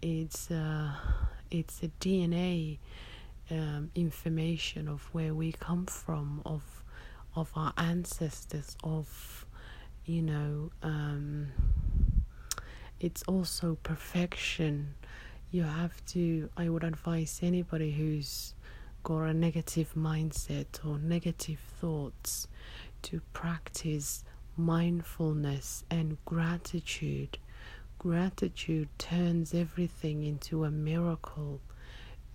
[0.00, 0.92] It's uh,
[1.50, 2.78] it's a DNA
[3.50, 6.62] um, information of where we come from, of
[7.34, 9.46] of our ancestors, of
[10.04, 10.70] you know.
[10.82, 11.48] Um,
[13.00, 14.94] it's also perfection.
[15.50, 16.50] You have to.
[16.56, 18.54] I would advise anybody who's
[19.02, 22.46] got a negative mindset or negative thoughts
[23.02, 24.24] to practice
[24.56, 27.38] mindfulness and gratitude.
[27.98, 31.60] Gratitude turns everything into a miracle.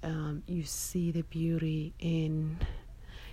[0.04, 2.58] Um, you see the beauty in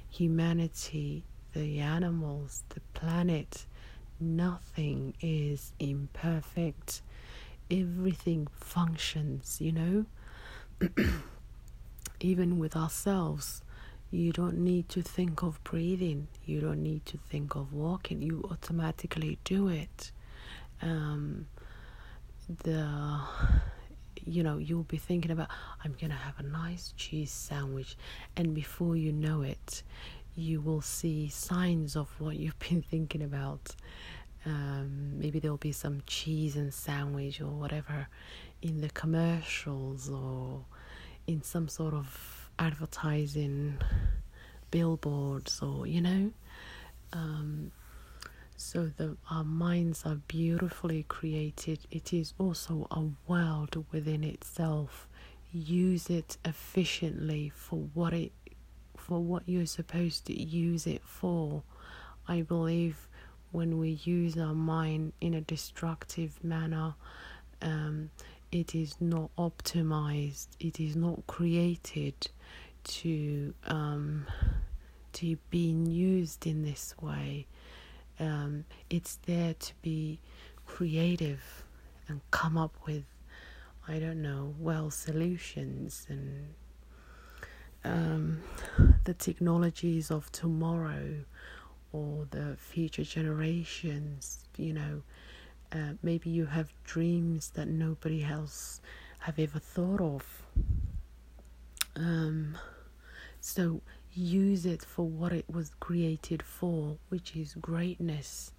[0.08, 3.66] humanity, the animals, the planet.
[4.20, 7.02] Nothing is imperfect.
[7.70, 10.06] Everything functions, you know?
[12.20, 13.62] Even with ourselves,
[14.10, 16.28] you don't need to think of breathing.
[16.44, 18.22] You don't need to think of walking.
[18.22, 20.12] You automatically do it.
[20.82, 21.46] Um,
[22.62, 23.18] the
[24.26, 25.48] you know you'll be thinking about
[25.82, 27.96] i'm gonna have a nice cheese sandwich
[28.36, 29.82] and before you know it
[30.36, 33.74] you will see signs of what you've been thinking about
[34.46, 38.08] um, maybe there'll be some cheese and sandwich or whatever
[38.60, 40.64] in the commercials or
[41.26, 43.78] in some sort of advertising
[44.70, 46.32] billboards or you know?
[47.12, 47.70] Um,
[48.56, 51.80] so the our minds are beautifully created.
[51.90, 55.08] It is also a world within itself.
[55.52, 58.32] Use it efficiently for what it
[58.96, 61.62] for what you're supposed to use it for.
[62.26, 63.08] I believe
[63.52, 66.94] when we use our mind in a destructive manner
[67.62, 68.10] um,
[68.54, 72.14] it is not optimized it is not created
[72.84, 74.26] to um,
[75.12, 77.46] to being used in this way.
[78.20, 80.20] Um, it's there to be
[80.66, 81.64] creative
[82.08, 83.04] and come up with
[83.88, 86.54] I don't know well solutions and
[87.84, 88.42] um,
[89.04, 91.24] the technologies of tomorrow
[91.92, 95.02] or the future generations you know
[95.74, 98.80] uh, maybe you have dreams that nobody else
[99.20, 100.44] have ever thought of
[101.96, 102.56] um,
[103.40, 103.80] so
[104.12, 108.52] use it for what it was created for, which is greatness,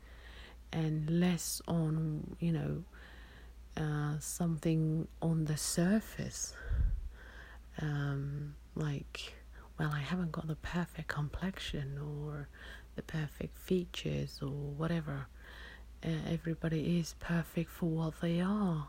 [0.71, 2.83] and less on, you know,
[3.77, 6.53] uh, something on the surface.
[7.81, 9.35] Um, like,
[9.77, 12.47] well, I haven't got the perfect complexion or
[12.95, 15.27] the perfect features or whatever.
[16.05, 18.87] Uh, everybody is perfect for what they are.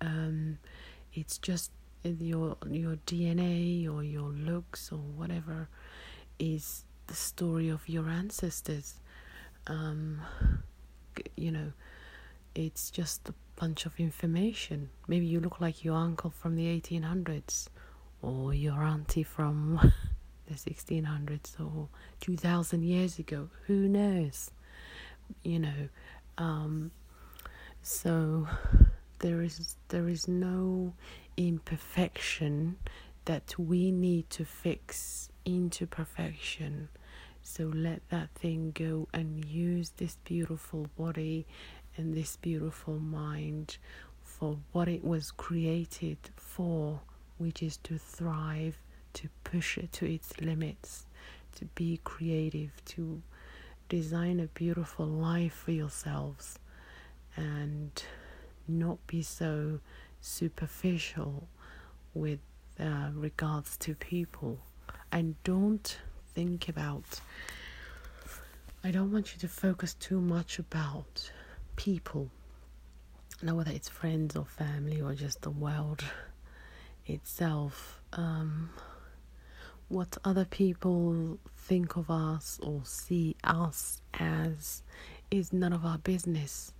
[0.00, 0.58] Um,
[1.12, 1.72] it's just
[2.04, 5.68] your your DNA or your looks or whatever
[6.38, 9.00] is the story of your ancestors.
[9.66, 10.20] Um,
[11.36, 11.72] you know,
[12.54, 14.90] it's just a bunch of information.
[15.08, 17.68] Maybe you look like your uncle from the 1800s
[18.22, 19.92] or your auntie from
[20.46, 21.88] the 1600s or
[22.20, 23.48] 2000 years ago.
[23.66, 24.50] Who knows?
[25.42, 25.88] You know,
[26.38, 26.90] um,
[27.82, 28.48] so
[29.20, 30.92] there is there is no
[31.36, 32.76] imperfection
[33.24, 36.88] that we need to fix into perfection.
[37.42, 41.46] So let that thing go and use this beautiful body
[41.96, 43.76] and this beautiful mind
[44.22, 47.00] for what it was created for,
[47.38, 48.78] which is to thrive,
[49.14, 51.06] to push it to its limits,
[51.56, 53.22] to be creative, to
[53.88, 56.58] design a beautiful life for yourselves
[57.36, 58.02] and
[58.66, 59.80] not be so
[60.20, 61.48] superficial
[62.14, 62.40] with
[62.80, 64.58] uh, regards to people.
[65.12, 65.98] And don't
[66.34, 67.20] think about
[68.86, 71.30] I don't want you to focus too much about
[71.76, 72.30] people.
[73.42, 76.04] Now whether it's friends or family or just the world
[77.06, 78.70] itself um,
[79.94, 84.82] what other people think of us or see us as
[85.30, 86.72] is none of our business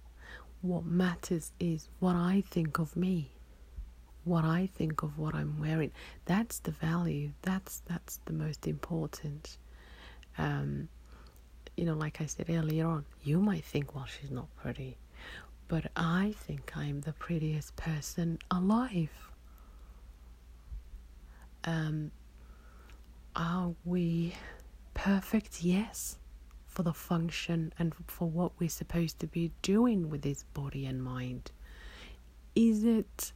[0.62, 3.30] what matters is what I think of me
[4.24, 5.92] what I think of what I'm wearing.
[6.24, 7.32] That's the value.
[7.42, 9.58] That's that's the most important.
[10.38, 10.88] Um,
[11.76, 14.96] you know, like I said earlier on, you might think, well, she's not pretty,
[15.68, 19.10] but I think I'm the prettiest person alive.
[21.64, 22.10] Um,
[23.36, 24.34] are we
[24.94, 25.62] perfect?
[25.62, 26.18] Yes,
[26.66, 31.02] for the function and for what we're supposed to be doing with this body and
[31.02, 31.50] mind.
[32.54, 33.32] Is it?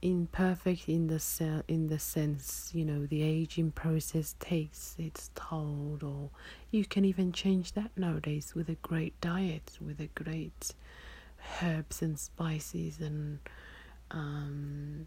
[0.00, 5.98] imperfect in the se- in the sense you know the aging process takes its toll
[6.02, 6.30] or
[6.70, 10.72] you can even change that nowadays with a great diet with a great
[11.62, 13.40] herbs and spices and
[14.12, 15.06] um,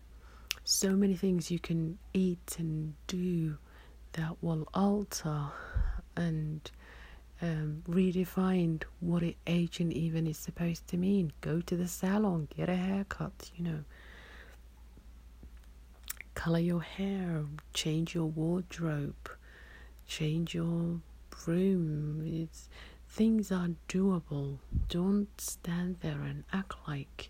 [0.66, 3.58] so many things you can eat and do
[4.14, 5.48] that will alter
[6.16, 6.72] and
[7.42, 12.76] um, redefine what aging even is supposed to mean go to the salon get a
[12.76, 13.84] haircut you know
[16.34, 17.44] color your hair,
[17.74, 19.30] change your wardrobe,
[20.08, 21.00] change your
[21.46, 22.24] room.
[22.26, 22.70] It's
[23.08, 24.58] things are doable.
[24.88, 27.30] Don't stand there and act like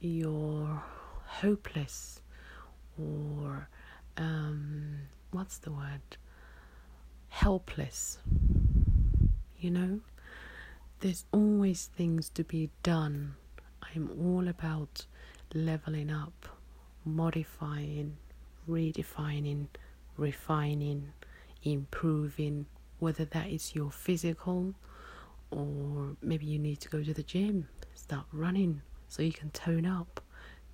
[0.00, 0.82] you're
[1.24, 2.20] hopeless
[2.98, 3.68] or
[4.16, 4.98] um,
[5.34, 6.16] what's the word?
[7.28, 8.18] Helpless.
[9.58, 10.00] You know,
[11.00, 13.34] there's always things to be done.
[13.82, 15.06] I'm all about
[15.52, 16.48] leveling up,
[17.04, 18.16] modifying,
[18.70, 19.66] redefining,
[20.16, 21.12] refining,
[21.64, 22.66] improving,
[23.00, 24.74] whether that is your physical
[25.50, 29.84] or maybe you need to go to the gym, start running so you can tone
[29.84, 30.20] up,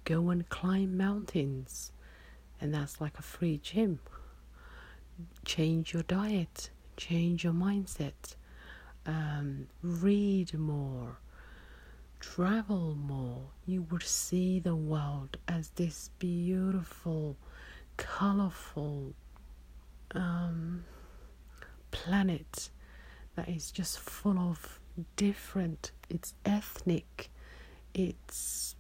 [0.05, 1.93] go and climb mountains,
[2.61, 4.01] and that's like a free gym.
[5.45, 8.37] Change your diet, change your mindset,
[9.07, 11.19] um, read more,
[12.21, 17.37] travel more, you would see the world as this beautiful,
[17.97, 19.15] colorful
[20.15, 20.85] um,
[21.91, 22.71] planet
[23.37, 24.81] that is just full of
[25.17, 27.31] different, it's ethnic,
[27.95, 28.77] it's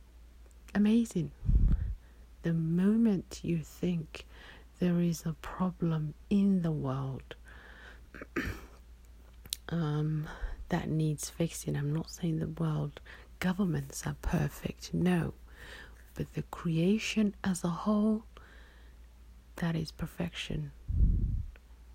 [0.74, 1.30] amazing.
[2.42, 4.26] The moment you think
[4.80, 7.36] there is a problem in the world
[9.68, 10.26] um,
[10.70, 12.98] that needs fixing, I'm not saying the world
[13.40, 15.34] governments are perfect, no,
[16.14, 18.24] but the creation as a whole,
[19.56, 20.72] that is perfection.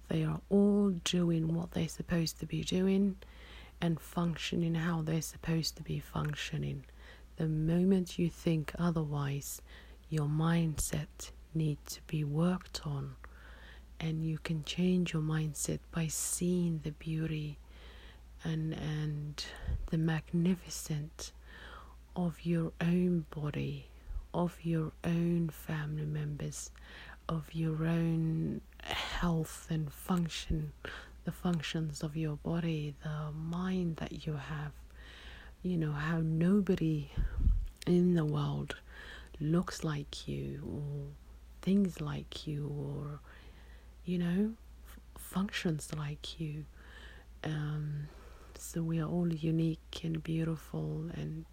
[0.08, 3.16] They are all doing what they're supposed to be doing
[3.82, 6.86] and functioning how they're supposed to be functioning.
[7.38, 9.62] The moment you think otherwise,
[10.10, 13.16] your mindset needs to be worked on.
[14.00, 17.58] And you can change your mindset by seeing the beauty
[18.44, 19.44] and and
[19.90, 21.32] the magnificent
[22.16, 23.88] of your own body,
[24.34, 26.72] of your own family members,
[27.28, 30.72] of your own health and function,
[31.24, 34.72] the functions of your body, the mind that you have.
[35.64, 37.10] You know, how nobody
[37.88, 38.76] in the world
[39.40, 41.08] looks like you or
[41.66, 43.20] things like you or,
[44.06, 44.52] you know,
[44.88, 46.64] f- functions like you.
[47.44, 48.08] Um,
[48.56, 51.46] so we are all unique and beautiful and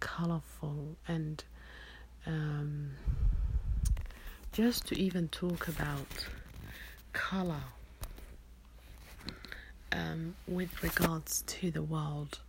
[0.00, 1.42] colorful and
[2.26, 2.90] um,
[4.52, 6.26] just to even talk about
[7.14, 7.64] color
[9.92, 12.40] um, with regards to the world,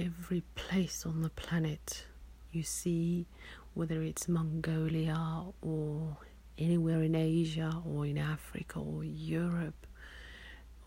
[0.00, 2.06] every place on the planet
[2.52, 3.26] you see,
[3.74, 6.16] whether it's Mongolia or
[6.58, 9.86] anywhere in Asia or in Africa or Europe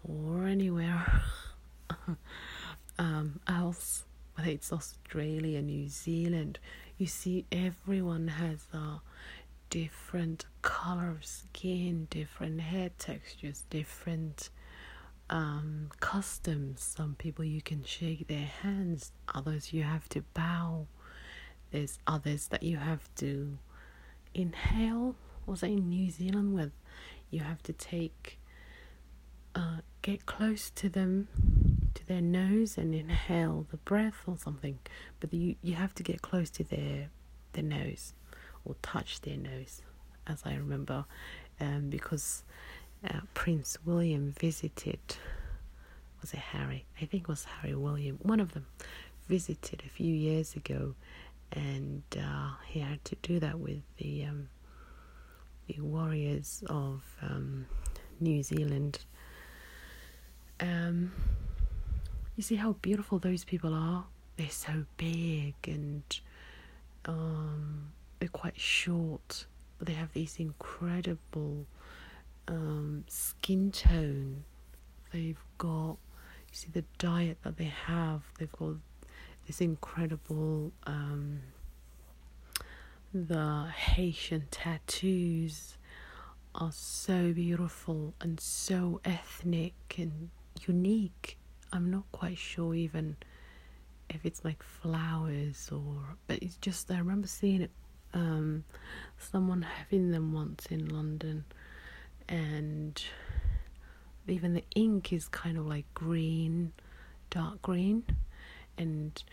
[0.03, 1.23] or anywhere
[2.99, 4.05] um, else,
[4.35, 6.59] whether it's Australia, New Zealand,
[6.97, 9.01] you see everyone has a
[9.69, 14.49] different color of skin, different hair textures, different
[15.29, 16.81] um, customs.
[16.81, 20.87] Some people you can shake their hands, others you have to bow.
[21.75, 23.57] There's others that you have to
[24.33, 25.17] inhale.
[25.45, 26.71] Was it in New Zealand where
[27.29, 28.39] you have to take,
[29.53, 31.27] uh, get close to them,
[31.93, 34.79] to their nose and inhale the breath or something?
[35.19, 37.09] But you you have to get close to their
[37.51, 38.13] their nose
[38.63, 39.81] or touch their nose,
[40.25, 41.03] as I remember,
[41.59, 42.45] um, because
[43.03, 45.01] uh, Prince William visited.
[46.21, 46.85] Was it Harry?
[47.01, 48.17] I think it was Harry William.
[48.21, 48.65] One of them
[49.27, 50.95] visited a few years ago,
[51.51, 54.49] and uh, he had to do that with the um,
[55.67, 57.65] the warriors of um,
[58.19, 58.99] New Zealand.
[60.59, 61.11] Um,
[62.35, 64.05] you see how beautiful those people are.
[64.37, 66.03] They're so big and
[67.05, 69.45] um, they're quite short,
[69.77, 71.65] but they have these incredible
[72.47, 74.43] um, skin tone.
[75.11, 75.97] They've got,
[76.49, 78.23] you see, the diet that they have.
[78.37, 78.75] They've got
[79.47, 81.41] this incredible, um,
[83.13, 85.77] the Haitian tattoos
[86.53, 90.29] are so beautiful and so ethnic and
[90.67, 91.37] unique.
[91.71, 93.17] I'm not quite sure even
[94.09, 97.71] if it's like flowers or, but it's just, I remember seeing it,
[98.13, 98.63] um,
[99.17, 101.43] someone having them once in London
[102.29, 103.01] and
[104.27, 106.71] even the ink is kind of like green,
[107.29, 108.03] dark green,
[108.77, 109.23] and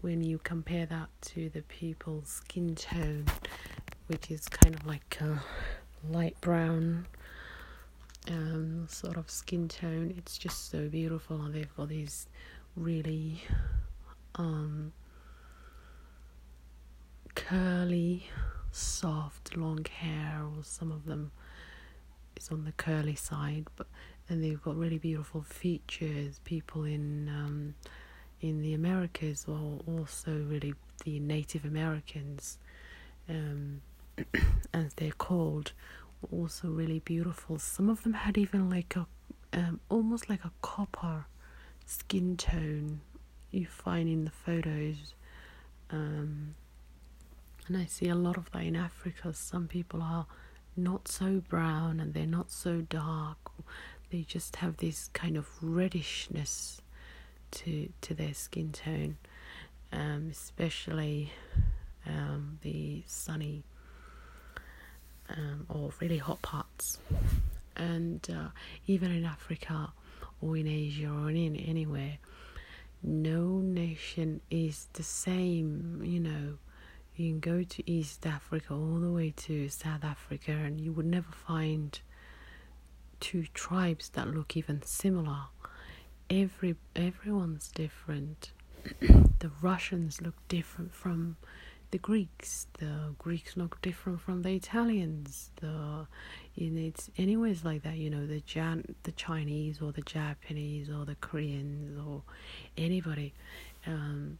[0.00, 3.26] when you compare that to the people's skin tone,
[4.06, 5.42] which is kind of like a
[6.08, 7.06] light brown
[8.28, 12.26] um, sort of skin tone, it's just so beautiful, and they've got these
[12.76, 13.42] really
[14.36, 14.92] um,
[17.34, 18.28] curly,
[18.70, 21.32] soft, long hair, or some of them
[22.36, 23.86] is on the curly side, but
[24.28, 26.40] and they've got really beautiful features.
[26.44, 27.74] People in um,
[28.40, 30.74] in the Americas, well, also really
[31.04, 32.58] the Native Americans,
[33.28, 33.82] um,
[34.74, 35.72] as they're called,
[36.20, 37.58] were also really beautiful.
[37.58, 39.06] Some of them had even like a
[39.52, 41.24] um, almost like a copper
[41.86, 43.00] skin tone
[43.50, 45.14] you find in the photos.
[45.90, 46.54] Um,
[47.66, 49.32] and I see a lot of that in Africa.
[49.32, 50.26] Some people are
[50.76, 53.38] not so brown and they're not so dark.
[54.10, 56.80] They just have this kind of reddishness
[57.52, 59.16] to to their skin tone,
[59.92, 61.32] um, especially
[62.06, 63.64] um, the sunny
[65.28, 66.98] um, or really hot parts.
[67.76, 68.48] And uh,
[68.86, 69.92] even in Africa
[70.40, 72.18] or in Asia or in anywhere,
[73.02, 76.58] no nation is the same, you know.
[77.16, 81.06] You can go to East Africa all the way to South Africa, and you would
[81.06, 81.98] never find
[83.18, 85.46] two tribes that look even similar.
[86.30, 88.52] Every everyone's different.
[89.00, 91.36] the Russians look different from
[91.90, 92.66] the Greeks.
[92.78, 95.50] The Greeks look different from the Italians.
[95.56, 96.06] The
[96.56, 97.96] know, it's anyways like that.
[97.96, 102.22] You know the Jan, the Chinese or the Japanese or the Koreans or
[102.76, 103.32] anybody
[103.86, 104.38] um,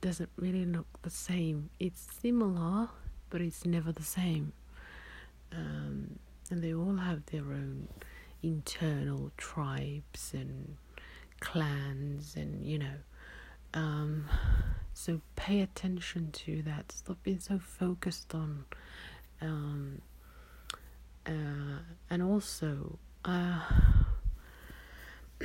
[0.00, 1.68] doesn't really look the same.
[1.78, 2.88] It's similar,
[3.28, 4.52] but it's never the same.
[5.52, 6.18] Um,
[6.50, 7.88] and they all have their own
[8.42, 10.76] internal tribes and
[11.40, 12.96] clans, and you know.
[13.74, 14.28] Um,
[14.94, 16.90] so pay attention to that.
[16.90, 18.64] Stop being so focused on.
[19.42, 20.00] Um,
[21.26, 23.60] uh, and also, uh,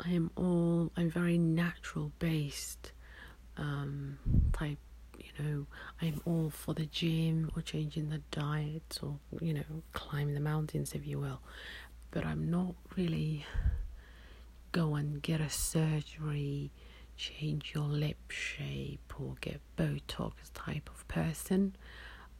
[0.00, 2.92] I am all I'm very natural based
[3.56, 4.18] um,
[4.52, 4.78] type.
[5.18, 5.66] You know,
[6.02, 10.92] I'm all for the gym or changing the diet or you know, climb the mountains
[10.92, 11.40] if you will.
[12.10, 13.46] But I'm not really
[14.76, 16.70] go and get a surgery
[17.16, 21.74] change your lip shape or get Botox type of person.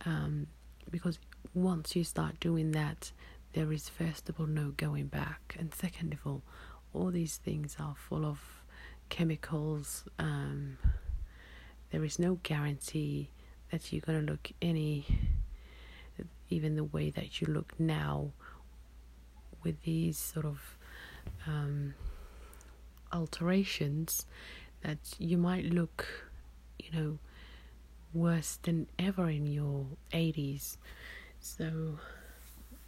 [0.04, 0.46] Um,
[0.90, 1.18] because
[1.54, 3.10] once you start doing that,
[3.54, 6.42] there is first of all no going back, and second of all,
[6.92, 8.38] all these things are full of
[9.08, 10.04] chemicals.
[10.18, 10.76] Um,
[11.90, 13.30] there is no guarantee
[13.70, 15.06] that you're going to look any,
[16.50, 18.32] even the way that you look now,
[19.64, 20.76] with these sort of
[21.46, 21.94] um,
[23.12, 24.26] alterations
[24.82, 26.06] that you might look,
[26.78, 27.18] you know,
[28.12, 30.76] worse than ever in your 80s.
[31.40, 31.98] So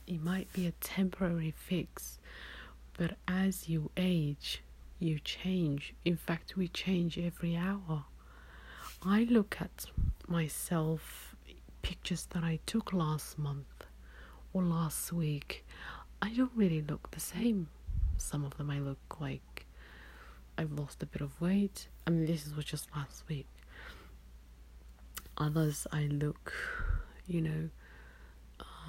[0.07, 2.19] it might be a temporary fix,
[2.97, 4.63] but as you age,
[4.99, 5.95] you change.
[6.05, 8.05] In fact, we change every hour.
[9.03, 9.87] I look at
[10.27, 11.37] myself,
[11.83, 13.85] pictures that I took last month
[14.53, 15.65] or last week.
[16.21, 17.69] I don't really look the same.
[18.17, 19.67] Some of them I look like
[20.59, 21.87] I've lost a bit of weight.
[22.05, 23.47] I mean, this is was just last week.
[25.37, 26.53] Others, I look,
[27.29, 27.69] you know,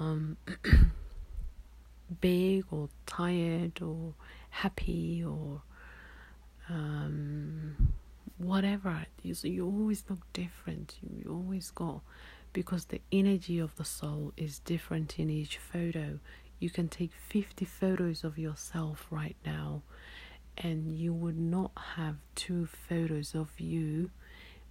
[0.00, 0.36] um,
[2.20, 4.14] big or tired or
[4.50, 5.62] happy or
[6.68, 7.92] um,
[8.36, 9.06] whatever.
[9.22, 10.96] You, so you always look different.
[11.00, 12.00] You, you always got
[12.52, 16.18] because the energy of the soul is different in each photo.
[16.58, 19.82] You can take 50 photos of yourself right now
[20.62, 24.10] and you would not have two photos of you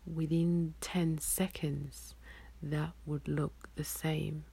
[0.06, 2.14] within 10 seconds
[2.62, 4.44] that would look the same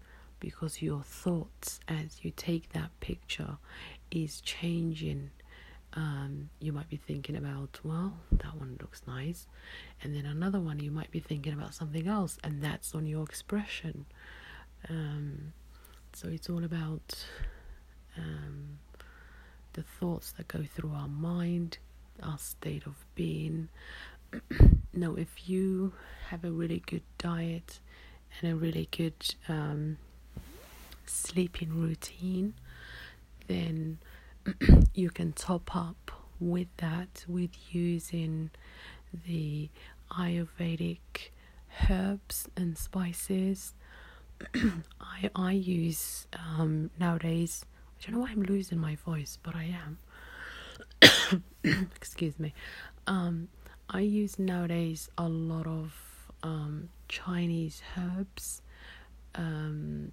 [0.41, 3.59] because your thoughts as you take that picture
[4.11, 5.31] is changing.
[5.93, 9.47] Um, you might be thinking about well that one looks nice
[10.03, 13.25] and then another one you might be thinking about something else and that's on your
[13.25, 14.07] expression.
[14.89, 15.53] Um,
[16.13, 17.27] so it's all about
[18.17, 18.79] um,
[19.77, 21.79] the thoughts that go through our mind,
[22.23, 23.69] our state of being.
[24.93, 25.93] now, if you
[26.31, 27.79] have a really good diet
[28.41, 29.99] and a really good um,
[31.05, 32.55] sleeping routine,
[33.47, 33.99] then
[34.95, 36.11] you can top up
[36.41, 38.51] with that with using
[39.27, 39.69] the
[40.11, 41.31] Ayurvedic
[41.89, 43.75] herbs and spices.
[45.01, 47.65] I I use um, nowadays
[48.07, 49.75] Don't know why I'm losing my voice, but I
[51.03, 51.43] am.
[51.97, 52.55] Excuse me.
[53.09, 53.49] Um,
[53.91, 55.93] I use nowadays a lot of
[56.45, 58.63] um, Chinese herbs,
[59.35, 60.13] um,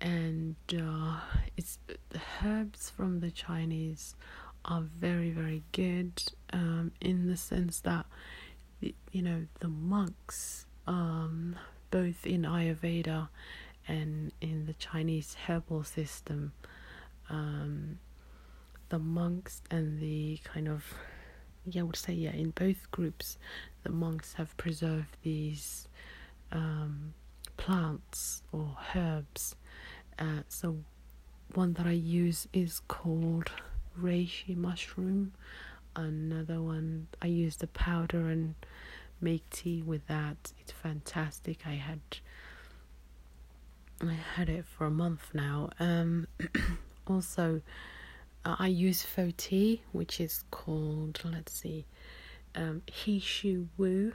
[0.00, 1.20] and uh,
[1.58, 4.14] it's the herbs from the Chinese
[4.64, 6.22] are very very good
[6.54, 8.06] um, in the sense that
[8.80, 11.56] you know the monks um,
[11.90, 13.28] both in Ayurveda
[13.90, 16.52] and in the Chinese herbal system,
[17.28, 17.98] um,
[18.88, 20.84] the monks and the kind of
[21.66, 23.36] yeah, I would say yeah, in both groups,
[23.82, 25.88] the monks have preserved these
[26.52, 27.14] um,
[27.56, 29.56] plants or herbs.
[30.18, 30.76] Uh, so
[31.54, 33.50] one that I use is called
[34.00, 35.32] reishi mushroom.
[35.96, 38.54] Another one I use the powder and
[39.20, 40.52] make tea with that.
[40.60, 41.66] It's fantastic.
[41.66, 42.00] I had
[44.02, 45.70] I had it for a month now.
[45.78, 46.26] Um,
[47.06, 47.60] also,
[48.44, 51.84] uh, I use Foti, which is called, let's see,
[52.54, 54.12] um, He Shou Wu,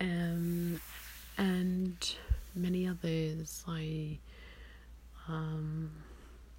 [0.00, 0.80] um,
[1.38, 2.14] and
[2.54, 3.62] many others.
[3.68, 4.18] I,
[5.28, 5.92] um,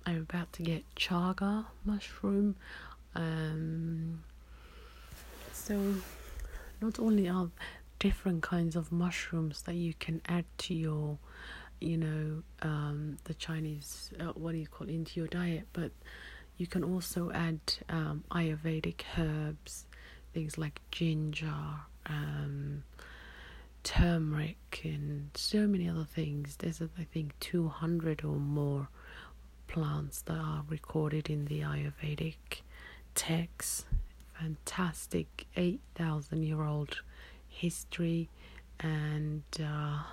[0.06, 2.56] I'm about to get chaga mushroom.
[3.14, 4.24] Um,
[5.52, 5.95] so,
[6.82, 7.49] not only are
[8.02, 11.20] different kinds of mushrooms that you can add to your,
[11.80, 15.91] you know, um, the Chinese, uh, what do you call it, into your diet, but
[16.58, 19.86] you can also add um, Ayurvedic herbs,
[20.34, 21.54] things like ginger,
[22.08, 22.84] um,
[23.84, 26.56] turmeric, and so many other things.
[26.58, 28.88] There's, I think, 200 or more
[29.68, 32.64] plants that are recorded in the Ayurvedic
[33.14, 33.86] texts.
[34.39, 37.02] Fantastic 8,000 year old
[37.62, 38.30] history,
[38.80, 40.03] and uh,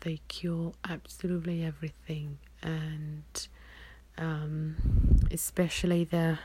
[0.00, 2.38] they cure absolutely everything.
[2.62, 3.48] And
[4.16, 4.76] um,
[5.30, 6.38] especially the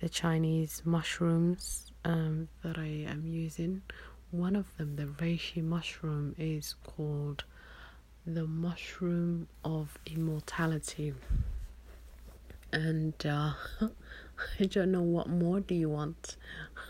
[0.00, 3.82] the Chinese mushrooms um, that I am using.
[4.30, 7.44] One of them, the reishi mushroom, is called
[8.26, 11.14] the mushroom of immortality.
[12.72, 13.52] And uh,
[14.60, 16.36] I don't know what more do you want,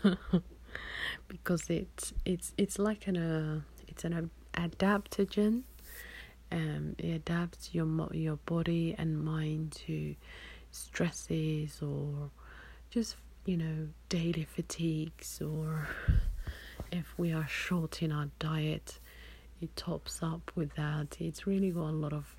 [1.43, 5.63] because it's it's it's like an uh, it's an adaptogen.
[6.51, 10.15] Um, it adapts your your body and mind to
[10.71, 12.29] stresses or
[12.89, 15.87] just you know daily fatigues or
[16.91, 18.99] if we are short in our diet
[19.61, 21.17] it tops up with that.
[21.19, 22.35] It's really got a lot of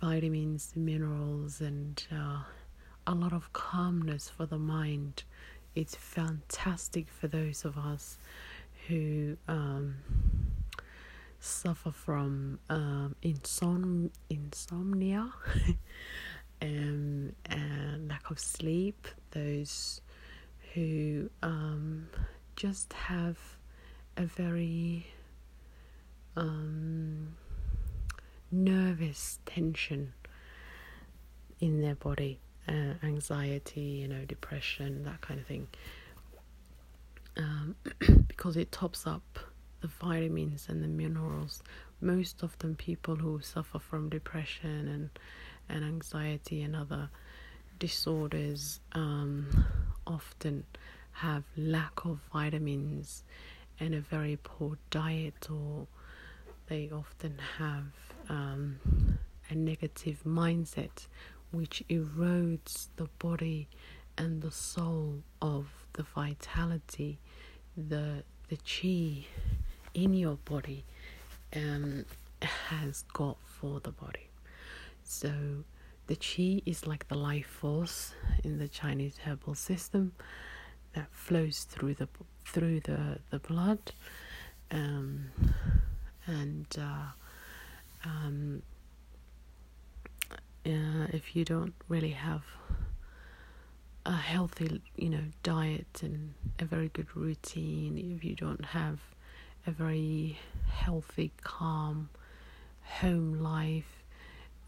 [0.00, 2.42] vitamins, minerals, and uh,
[3.06, 5.24] a lot of calmness for the mind.
[5.74, 8.18] It's fantastic for those of us
[8.88, 9.96] who um,
[11.38, 15.30] suffer from um, insom- insomnia
[16.62, 20.00] um, and lack of sleep, those
[20.74, 22.08] who um,
[22.56, 23.38] just have
[24.16, 25.06] a very
[26.36, 27.36] um,
[28.50, 30.12] nervous tension
[31.60, 32.40] in their body,
[32.70, 35.66] uh, anxiety, you know, depression, that kind of thing.
[37.36, 37.76] Um,
[38.28, 39.38] because it tops up
[39.80, 41.62] the vitamins and the minerals.
[42.00, 45.10] Most of them, people who suffer from depression and
[45.68, 47.08] and anxiety and other
[47.78, 49.64] disorders, um,
[50.06, 50.64] often
[51.12, 53.24] have lack of vitamins
[53.78, 55.86] and a very poor diet or
[56.66, 57.84] they often have
[58.28, 58.78] um,
[59.48, 61.06] a negative mindset
[61.50, 63.68] which erodes the body
[64.16, 67.18] and the soul of the vitality,
[67.76, 69.26] the the chi
[69.94, 70.84] in your body
[71.54, 72.04] um,
[72.42, 74.28] has got for the body.
[75.04, 75.32] So
[76.06, 80.12] the chi is like the life force in the Chinese herbal system
[80.94, 82.08] that flows through the
[82.44, 83.92] through the the blood.
[84.72, 85.30] Um,
[86.26, 87.10] and uh,
[88.04, 88.62] um,
[90.66, 92.42] uh, if you don't really have
[94.06, 98.98] a healthy, you know, diet and a very good routine, if you don't have
[99.66, 100.38] a very
[100.68, 102.08] healthy, calm
[102.82, 104.02] home life,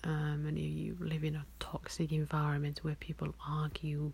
[0.05, 4.13] um, and you live in a toxic environment where people argue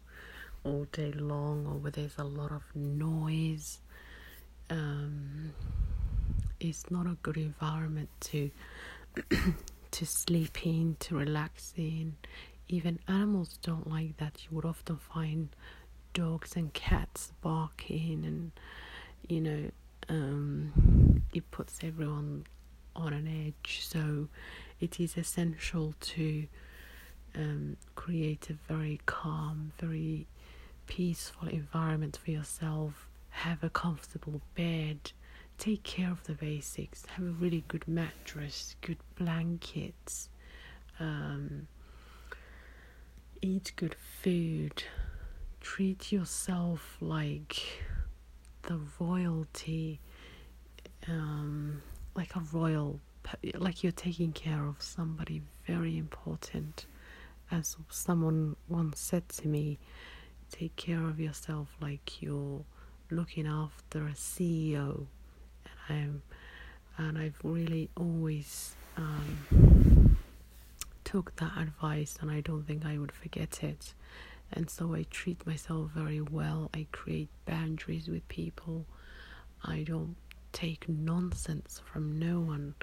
[0.65, 3.81] all day long or where there's a lot of noise,
[4.71, 5.53] um,
[6.61, 8.51] it's not a good environment to
[9.93, 12.17] to sleep in, to relax in.
[12.69, 14.43] Even animals don't like that.
[14.45, 15.49] You would often find
[16.13, 18.53] dogs and cats barking, and
[19.29, 19.71] you know,
[20.09, 22.45] um, it puts everyone
[22.95, 23.81] on an edge.
[23.85, 24.29] So,
[24.81, 26.47] it is essential to
[27.35, 30.27] um, create a very calm, very
[30.87, 33.09] peaceful environment for yourself.
[33.31, 35.13] Have a comfortable bed
[35.59, 37.05] take care of the basics.
[37.07, 40.29] Have a really good mattress, good blankets,
[41.01, 41.67] um,
[43.43, 44.85] eat good food,
[45.61, 47.61] treat yourself like
[48.63, 50.01] the royalty,
[51.09, 51.83] um,
[52.15, 53.01] like a royal,
[53.55, 56.87] like you're taking care of somebody very important.
[57.51, 59.79] As someone once said to me,
[60.51, 62.65] take care of yourself like you're
[63.11, 65.07] looking after a CEO
[65.89, 70.17] and I've really always um,
[71.05, 73.95] took that advice, and I don't think I would forget it.
[74.53, 76.71] And so I treat myself very well.
[76.75, 78.87] I create boundaries with people.
[79.63, 80.17] I don't
[80.53, 82.75] take nonsense from no one,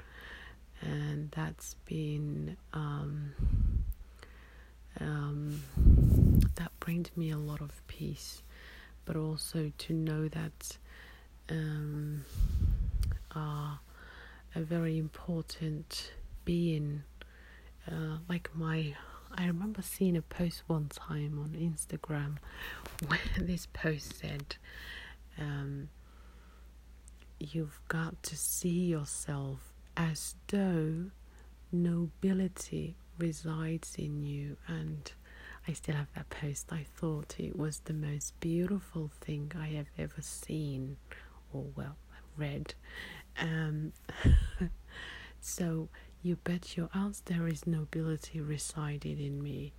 [0.80, 3.32] and that's been um,
[5.00, 5.60] um,
[6.54, 8.42] that brings me a lot of peace.
[9.04, 10.78] But also to know that
[11.48, 12.24] um,
[13.36, 13.80] are
[14.54, 16.12] a very important
[16.44, 17.02] being,
[17.90, 18.94] uh, like my
[19.34, 22.38] I remember seeing a post one time on Instagram
[23.08, 24.56] where this post said,
[25.38, 25.88] um,
[27.38, 31.10] You've got to see yourself as though
[31.70, 34.56] nobility resides in you.
[34.66, 35.10] And
[35.68, 36.72] I still have that post.
[36.72, 40.96] I thought it was the most beautiful thing I have ever seen,
[41.52, 41.96] or well,
[42.36, 42.74] read.
[43.40, 43.92] Um,
[45.40, 45.88] so
[46.22, 49.72] you bet your ass there is nobility residing in me.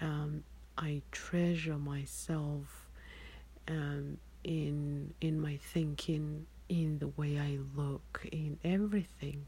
[0.00, 0.44] Um,
[0.78, 2.88] I treasure myself
[3.68, 9.46] um, in in my thinking, in the way I look, in everything.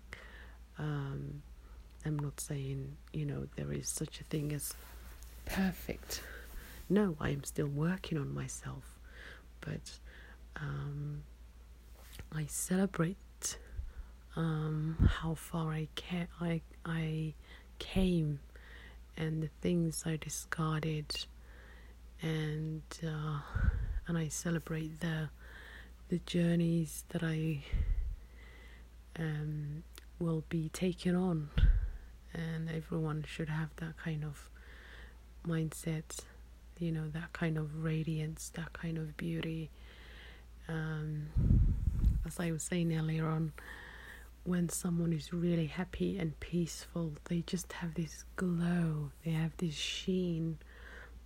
[0.79, 1.43] Um,
[2.05, 4.75] I'm not saying you know there is such a thing as
[5.47, 6.23] perfect.
[6.89, 8.99] No, I am still working on myself,
[9.61, 9.99] but
[10.57, 11.23] um,
[12.35, 13.17] I celebrate
[14.37, 15.89] um, how far I
[16.41, 17.35] I I
[17.79, 18.41] came
[19.17, 21.27] and the things I discarded
[22.21, 23.41] and uh,
[24.07, 25.29] and I celebrate the
[26.09, 27.65] the journeys that I
[29.19, 29.83] um,
[30.19, 31.51] will be taking on.
[32.35, 34.49] And everyone should have that kind of
[35.47, 36.21] mindset
[36.79, 39.71] you know that kind of radiance that kind of beauty.
[40.69, 41.27] Um,
[42.27, 43.53] as I was saying earlier on
[44.45, 49.75] when someone is really happy and peaceful, they just have this glow, they have this
[49.75, 50.59] sheen.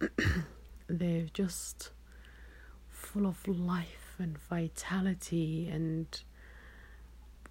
[0.88, 1.90] They're just
[2.88, 6.06] full of life and vitality and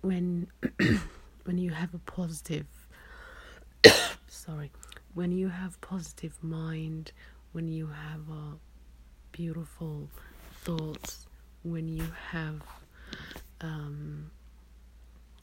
[0.02, 0.48] when
[1.46, 2.66] when you have a positive
[4.28, 4.72] sorry,
[5.14, 7.12] when you have positive mind,
[7.52, 8.58] when you have a
[9.32, 10.10] beautiful
[10.64, 11.28] thoughts,
[11.64, 12.62] when you have
[13.62, 14.32] um,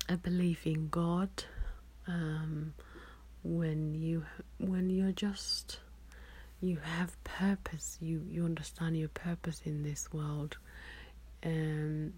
[0.08, 1.44] a belief in God,
[2.06, 2.74] um,
[3.42, 4.24] when you
[4.58, 5.78] when you're just
[6.60, 10.58] you have purpose, you you understand your purpose in this world,
[11.42, 12.12] and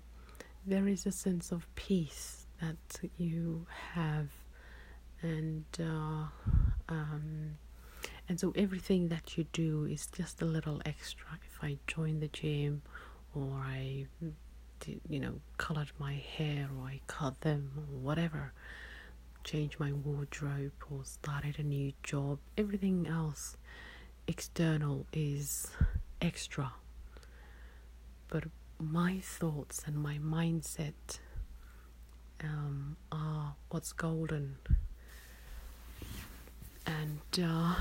[0.66, 2.76] there is a sense of peace that
[3.18, 4.28] you have,
[5.22, 6.26] and uh,
[6.88, 7.58] um,
[8.28, 11.26] and so everything that you do is just a little extra.
[11.46, 12.82] If I join the gym,
[13.34, 14.06] or I
[15.08, 18.52] you know, colored my hair or I cut them or whatever,
[19.44, 22.38] changed my wardrobe or started a new job.
[22.56, 23.56] Everything else
[24.26, 25.70] external is
[26.20, 26.72] extra.
[28.28, 28.44] But
[28.78, 31.18] my thoughts and my mindset
[32.42, 34.56] um, are what's golden.
[36.86, 37.74] And uh,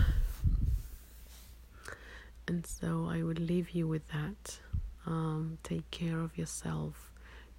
[2.47, 4.59] and so I would leave you with that.
[5.05, 7.11] Um, take care of yourself.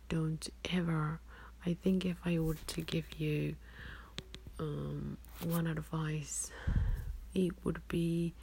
[0.08, 1.20] Don't ever.
[1.66, 3.56] I think if I were to give you
[4.58, 6.50] um, one advice,
[7.34, 8.34] it would be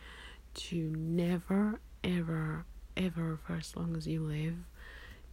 [0.53, 2.65] to never, ever,
[2.97, 4.55] ever, for as long as you live,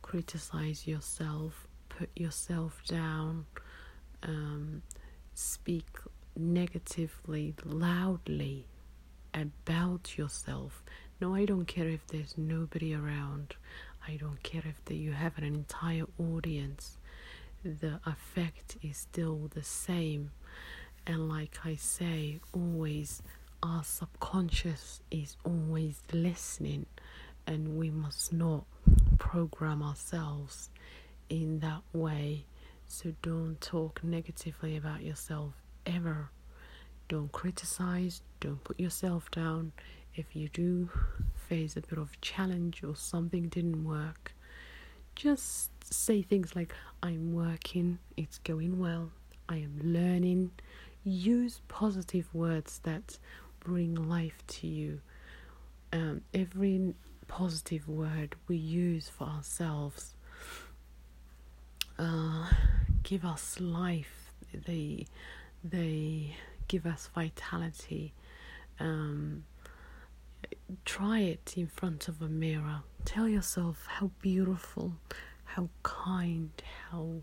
[0.02, 3.46] criticize yourself, put yourself down,
[4.22, 4.82] um,
[5.34, 5.86] speak
[6.36, 8.66] negatively, loudly
[9.34, 10.82] about yourself.
[11.20, 13.56] No, I don't care if there's nobody around.
[14.06, 16.96] I don't care if the, you have an entire audience.
[17.64, 20.30] The effect is still the same.
[21.06, 23.22] And like I say, always
[23.62, 26.86] our subconscious is always listening,
[27.46, 28.64] and we must not
[29.18, 30.70] program ourselves
[31.28, 32.44] in that way.
[32.86, 35.54] So don't talk negatively about yourself
[35.84, 36.30] ever.
[37.08, 39.72] Don't criticize, don't put yourself down.
[40.18, 40.90] If you do
[41.48, 44.32] face a bit of challenge or something didn't work,
[45.14, 49.10] just say things like, I'm working, it's going well,
[49.48, 50.50] I am learning.
[51.04, 53.18] Use positive words that
[53.60, 55.00] bring life to you.
[55.92, 56.94] Um, every
[57.28, 60.14] positive word we use for ourselves
[61.98, 62.46] uh,
[63.02, 64.32] give us life.
[64.54, 65.06] They
[65.64, 66.36] they
[66.68, 68.12] give us vitality.
[68.80, 69.44] Um,
[70.84, 72.82] try it in front of a mirror.
[73.04, 74.94] Tell yourself how beautiful,
[75.44, 76.50] how kind,
[76.90, 77.22] how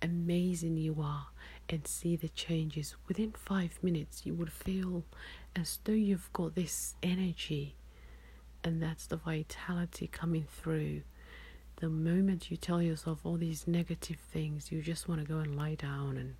[0.00, 1.26] amazing you are,
[1.68, 2.96] and see the changes.
[3.08, 5.04] Within five minutes, you would feel
[5.54, 7.76] as though you've got this energy,
[8.64, 11.02] and that's the vitality coming through.
[11.76, 15.56] The moment you tell yourself all these negative things, you just want to go and
[15.56, 16.34] lie down and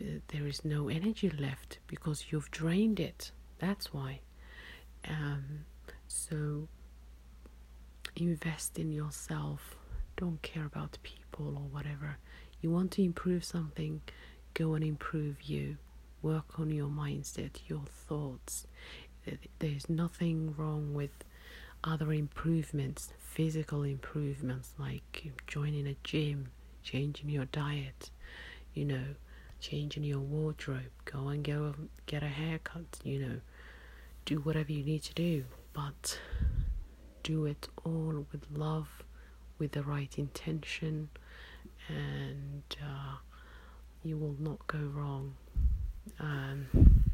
[0.00, 3.32] uh, there is no energy left because you've drained it.
[3.58, 4.20] That's why.
[5.08, 5.64] Um,
[6.08, 6.68] so
[8.16, 9.76] invest in yourself.
[10.16, 12.18] Don't care about people or whatever.
[12.60, 14.00] You want to improve something,
[14.54, 15.76] go and improve you.
[16.22, 18.66] work on your mindset, your thoughts.
[19.58, 21.10] There's nothing wrong with
[21.84, 26.48] other improvements, physical improvements like joining a gym,
[26.82, 28.10] changing your diet,
[28.74, 29.04] you know,
[29.60, 31.74] changing your wardrobe, go and go
[32.06, 33.40] get a haircut, you know,
[34.26, 36.18] do whatever you need to do, but
[37.22, 38.88] do it all with love,
[39.58, 41.08] with the right intention,
[41.88, 43.16] and uh,
[44.02, 45.34] you will not go wrong.
[46.20, 47.04] Um,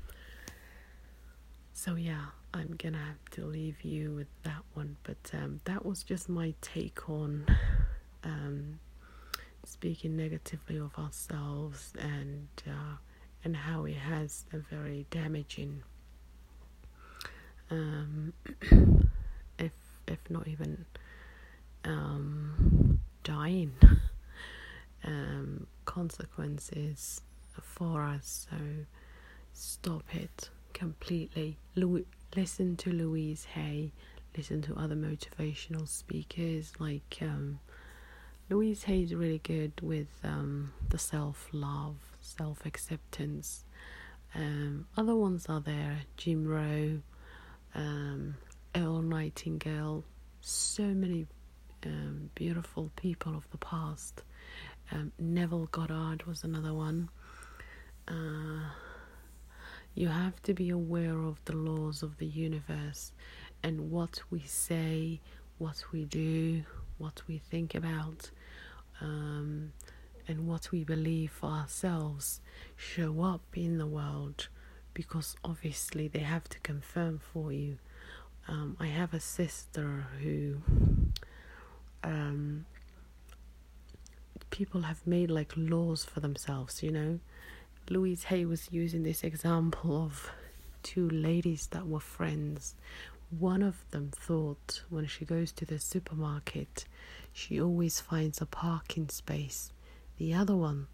[1.73, 6.03] so yeah, I'm gonna have to leave you with that one, but um, that was
[6.03, 7.47] just my take on
[8.25, 8.79] um,
[9.65, 12.97] speaking negatively of ourselves and uh,
[13.45, 15.83] and how it has a very damaging,
[17.71, 18.33] um,
[19.59, 19.73] if
[20.07, 20.85] if not even
[21.85, 23.73] um, dying
[25.05, 27.21] um, consequences
[27.61, 28.47] for us.
[28.51, 28.57] So
[29.53, 31.57] stop it completely.
[32.35, 33.93] Listen to Louise Hay.
[34.37, 37.61] Listen to other motivational speakers like um,
[38.49, 43.65] Louise Hay is really good with um, the self love, self acceptance.
[44.35, 47.03] Um, other ones are there Jim Rohn,
[47.75, 48.37] um,
[48.75, 50.05] Earl Nightingale,
[50.41, 51.27] so many
[51.85, 54.23] um, beautiful people of the past.
[54.91, 57.09] Um, Neville Goddard was another one.
[58.09, 58.68] Uh,
[59.95, 63.12] you have to be aware of the laws of the universe
[63.62, 65.20] and what we say,
[65.59, 66.64] what we do,
[66.99, 68.31] what we think about,
[69.01, 69.73] um,
[70.29, 72.41] and what we believe for ourselves
[72.77, 74.49] show up in the world
[74.95, 77.78] because obviously they have to confirm for you.
[78.49, 80.57] Um, I have a sister who
[82.03, 82.66] um,
[84.51, 87.20] people have made like laws for themselves, you know.
[87.88, 90.30] Louise Hay was using this example of
[90.82, 92.74] two ladies that were friends.
[93.38, 96.84] One of them thought when she goes to the supermarket,
[97.32, 99.72] she always finds a parking space.
[100.18, 100.86] The other one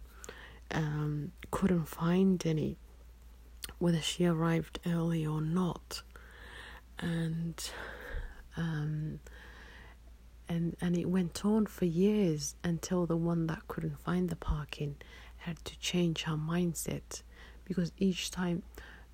[0.71, 2.77] um, couldn't find any,
[3.79, 6.01] whether she arrived early or not.
[6.99, 7.71] And
[8.57, 9.19] um,
[10.47, 14.97] and and it went on for years until the one that couldn't find the parking
[15.37, 17.21] had to change her mindset
[17.63, 18.63] because each time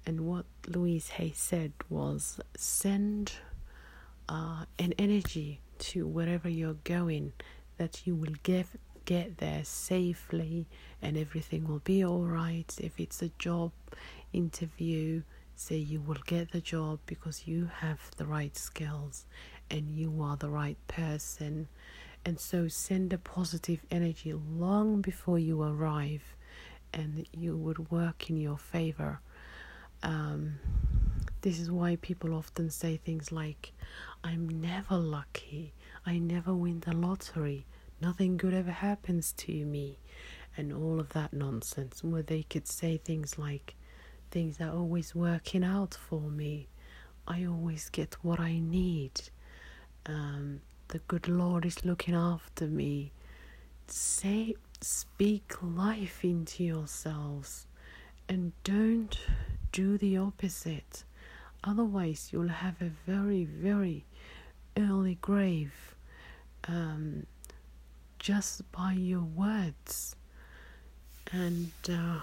[0.06, 3.34] and what Louise Hay said was send
[4.30, 7.34] uh, an energy to wherever you're going
[7.78, 8.66] that you will get
[9.04, 10.66] get there safely
[11.02, 13.72] and everything will be all right if it's a job
[14.36, 15.24] interview
[15.56, 19.26] say you will get the job because you have the right skills
[19.72, 21.68] and you are the right person.
[22.26, 26.36] And so send a positive energy long before you arrive,
[26.92, 29.20] and you would work in your favor.
[30.02, 30.60] Um,
[31.42, 33.74] this is why people often say things like,
[34.24, 35.74] I'm never lucky,
[36.06, 37.66] I never win the lottery,
[38.02, 40.00] nothing good ever happens to me,
[40.58, 43.76] and all of that nonsense, where they could say things like,
[44.32, 46.68] Things are always working out for me,
[47.28, 49.22] I always get what I need
[50.06, 53.12] um, the good Lord is looking after me.
[53.88, 57.66] Say, speak life into yourselves
[58.30, 59.18] and don't
[59.72, 61.04] do the opposite.
[61.64, 64.06] Otherwise, you'll have a very, very
[64.78, 65.96] early grave
[66.68, 67.26] um,
[68.20, 70.16] just by your words.
[71.32, 72.20] And uh,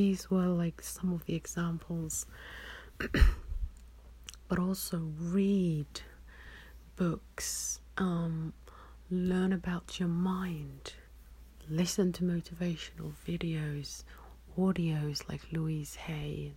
[0.00, 2.24] these were like some of the examples,
[4.48, 6.00] but also read
[6.96, 8.54] books, um,
[9.10, 10.94] learn about your mind,
[11.68, 14.04] listen to motivational videos,
[14.58, 16.54] audios like Louise Hay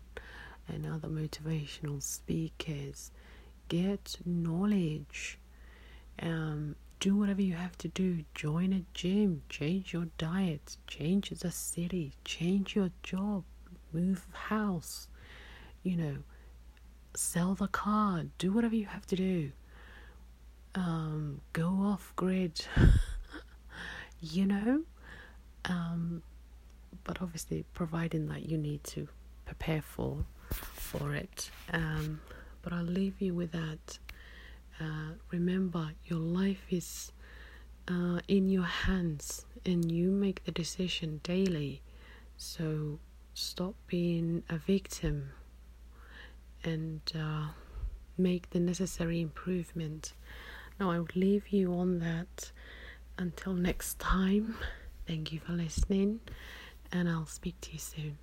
[0.69, 3.11] and, and other motivational speakers.
[3.67, 5.37] Get knowledge.
[6.21, 8.23] Um, do whatever you have to do.
[8.33, 13.43] Join a gym, change your diet, change the city, change your job,
[13.91, 15.07] move house,
[15.83, 16.17] you know,
[17.13, 19.51] sell the car, do whatever you have to do
[20.75, 22.65] um, go off grid,
[24.21, 24.83] you know.
[25.65, 26.23] Um,
[27.03, 29.07] but obviously, providing that you need to
[29.45, 31.49] prepare for for it.
[31.71, 32.21] Um,
[32.61, 33.99] but I'll leave you with that.
[34.79, 37.11] Uh, remember, your life is
[37.87, 41.81] uh, in your hands, and you make the decision daily.
[42.37, 42.99] So
[43.33, 45.31] stop being a victim
[46.63, 47.47] and uh,
[48.17, 50.13] make the necessary improvement.
[50.79, 52.51] Now I will leave you on that
[53.17, 54.57] until next time.
[55.07, 56.19] Thank you for listening,
[56.91, 58.17] and I'll speak to you soon.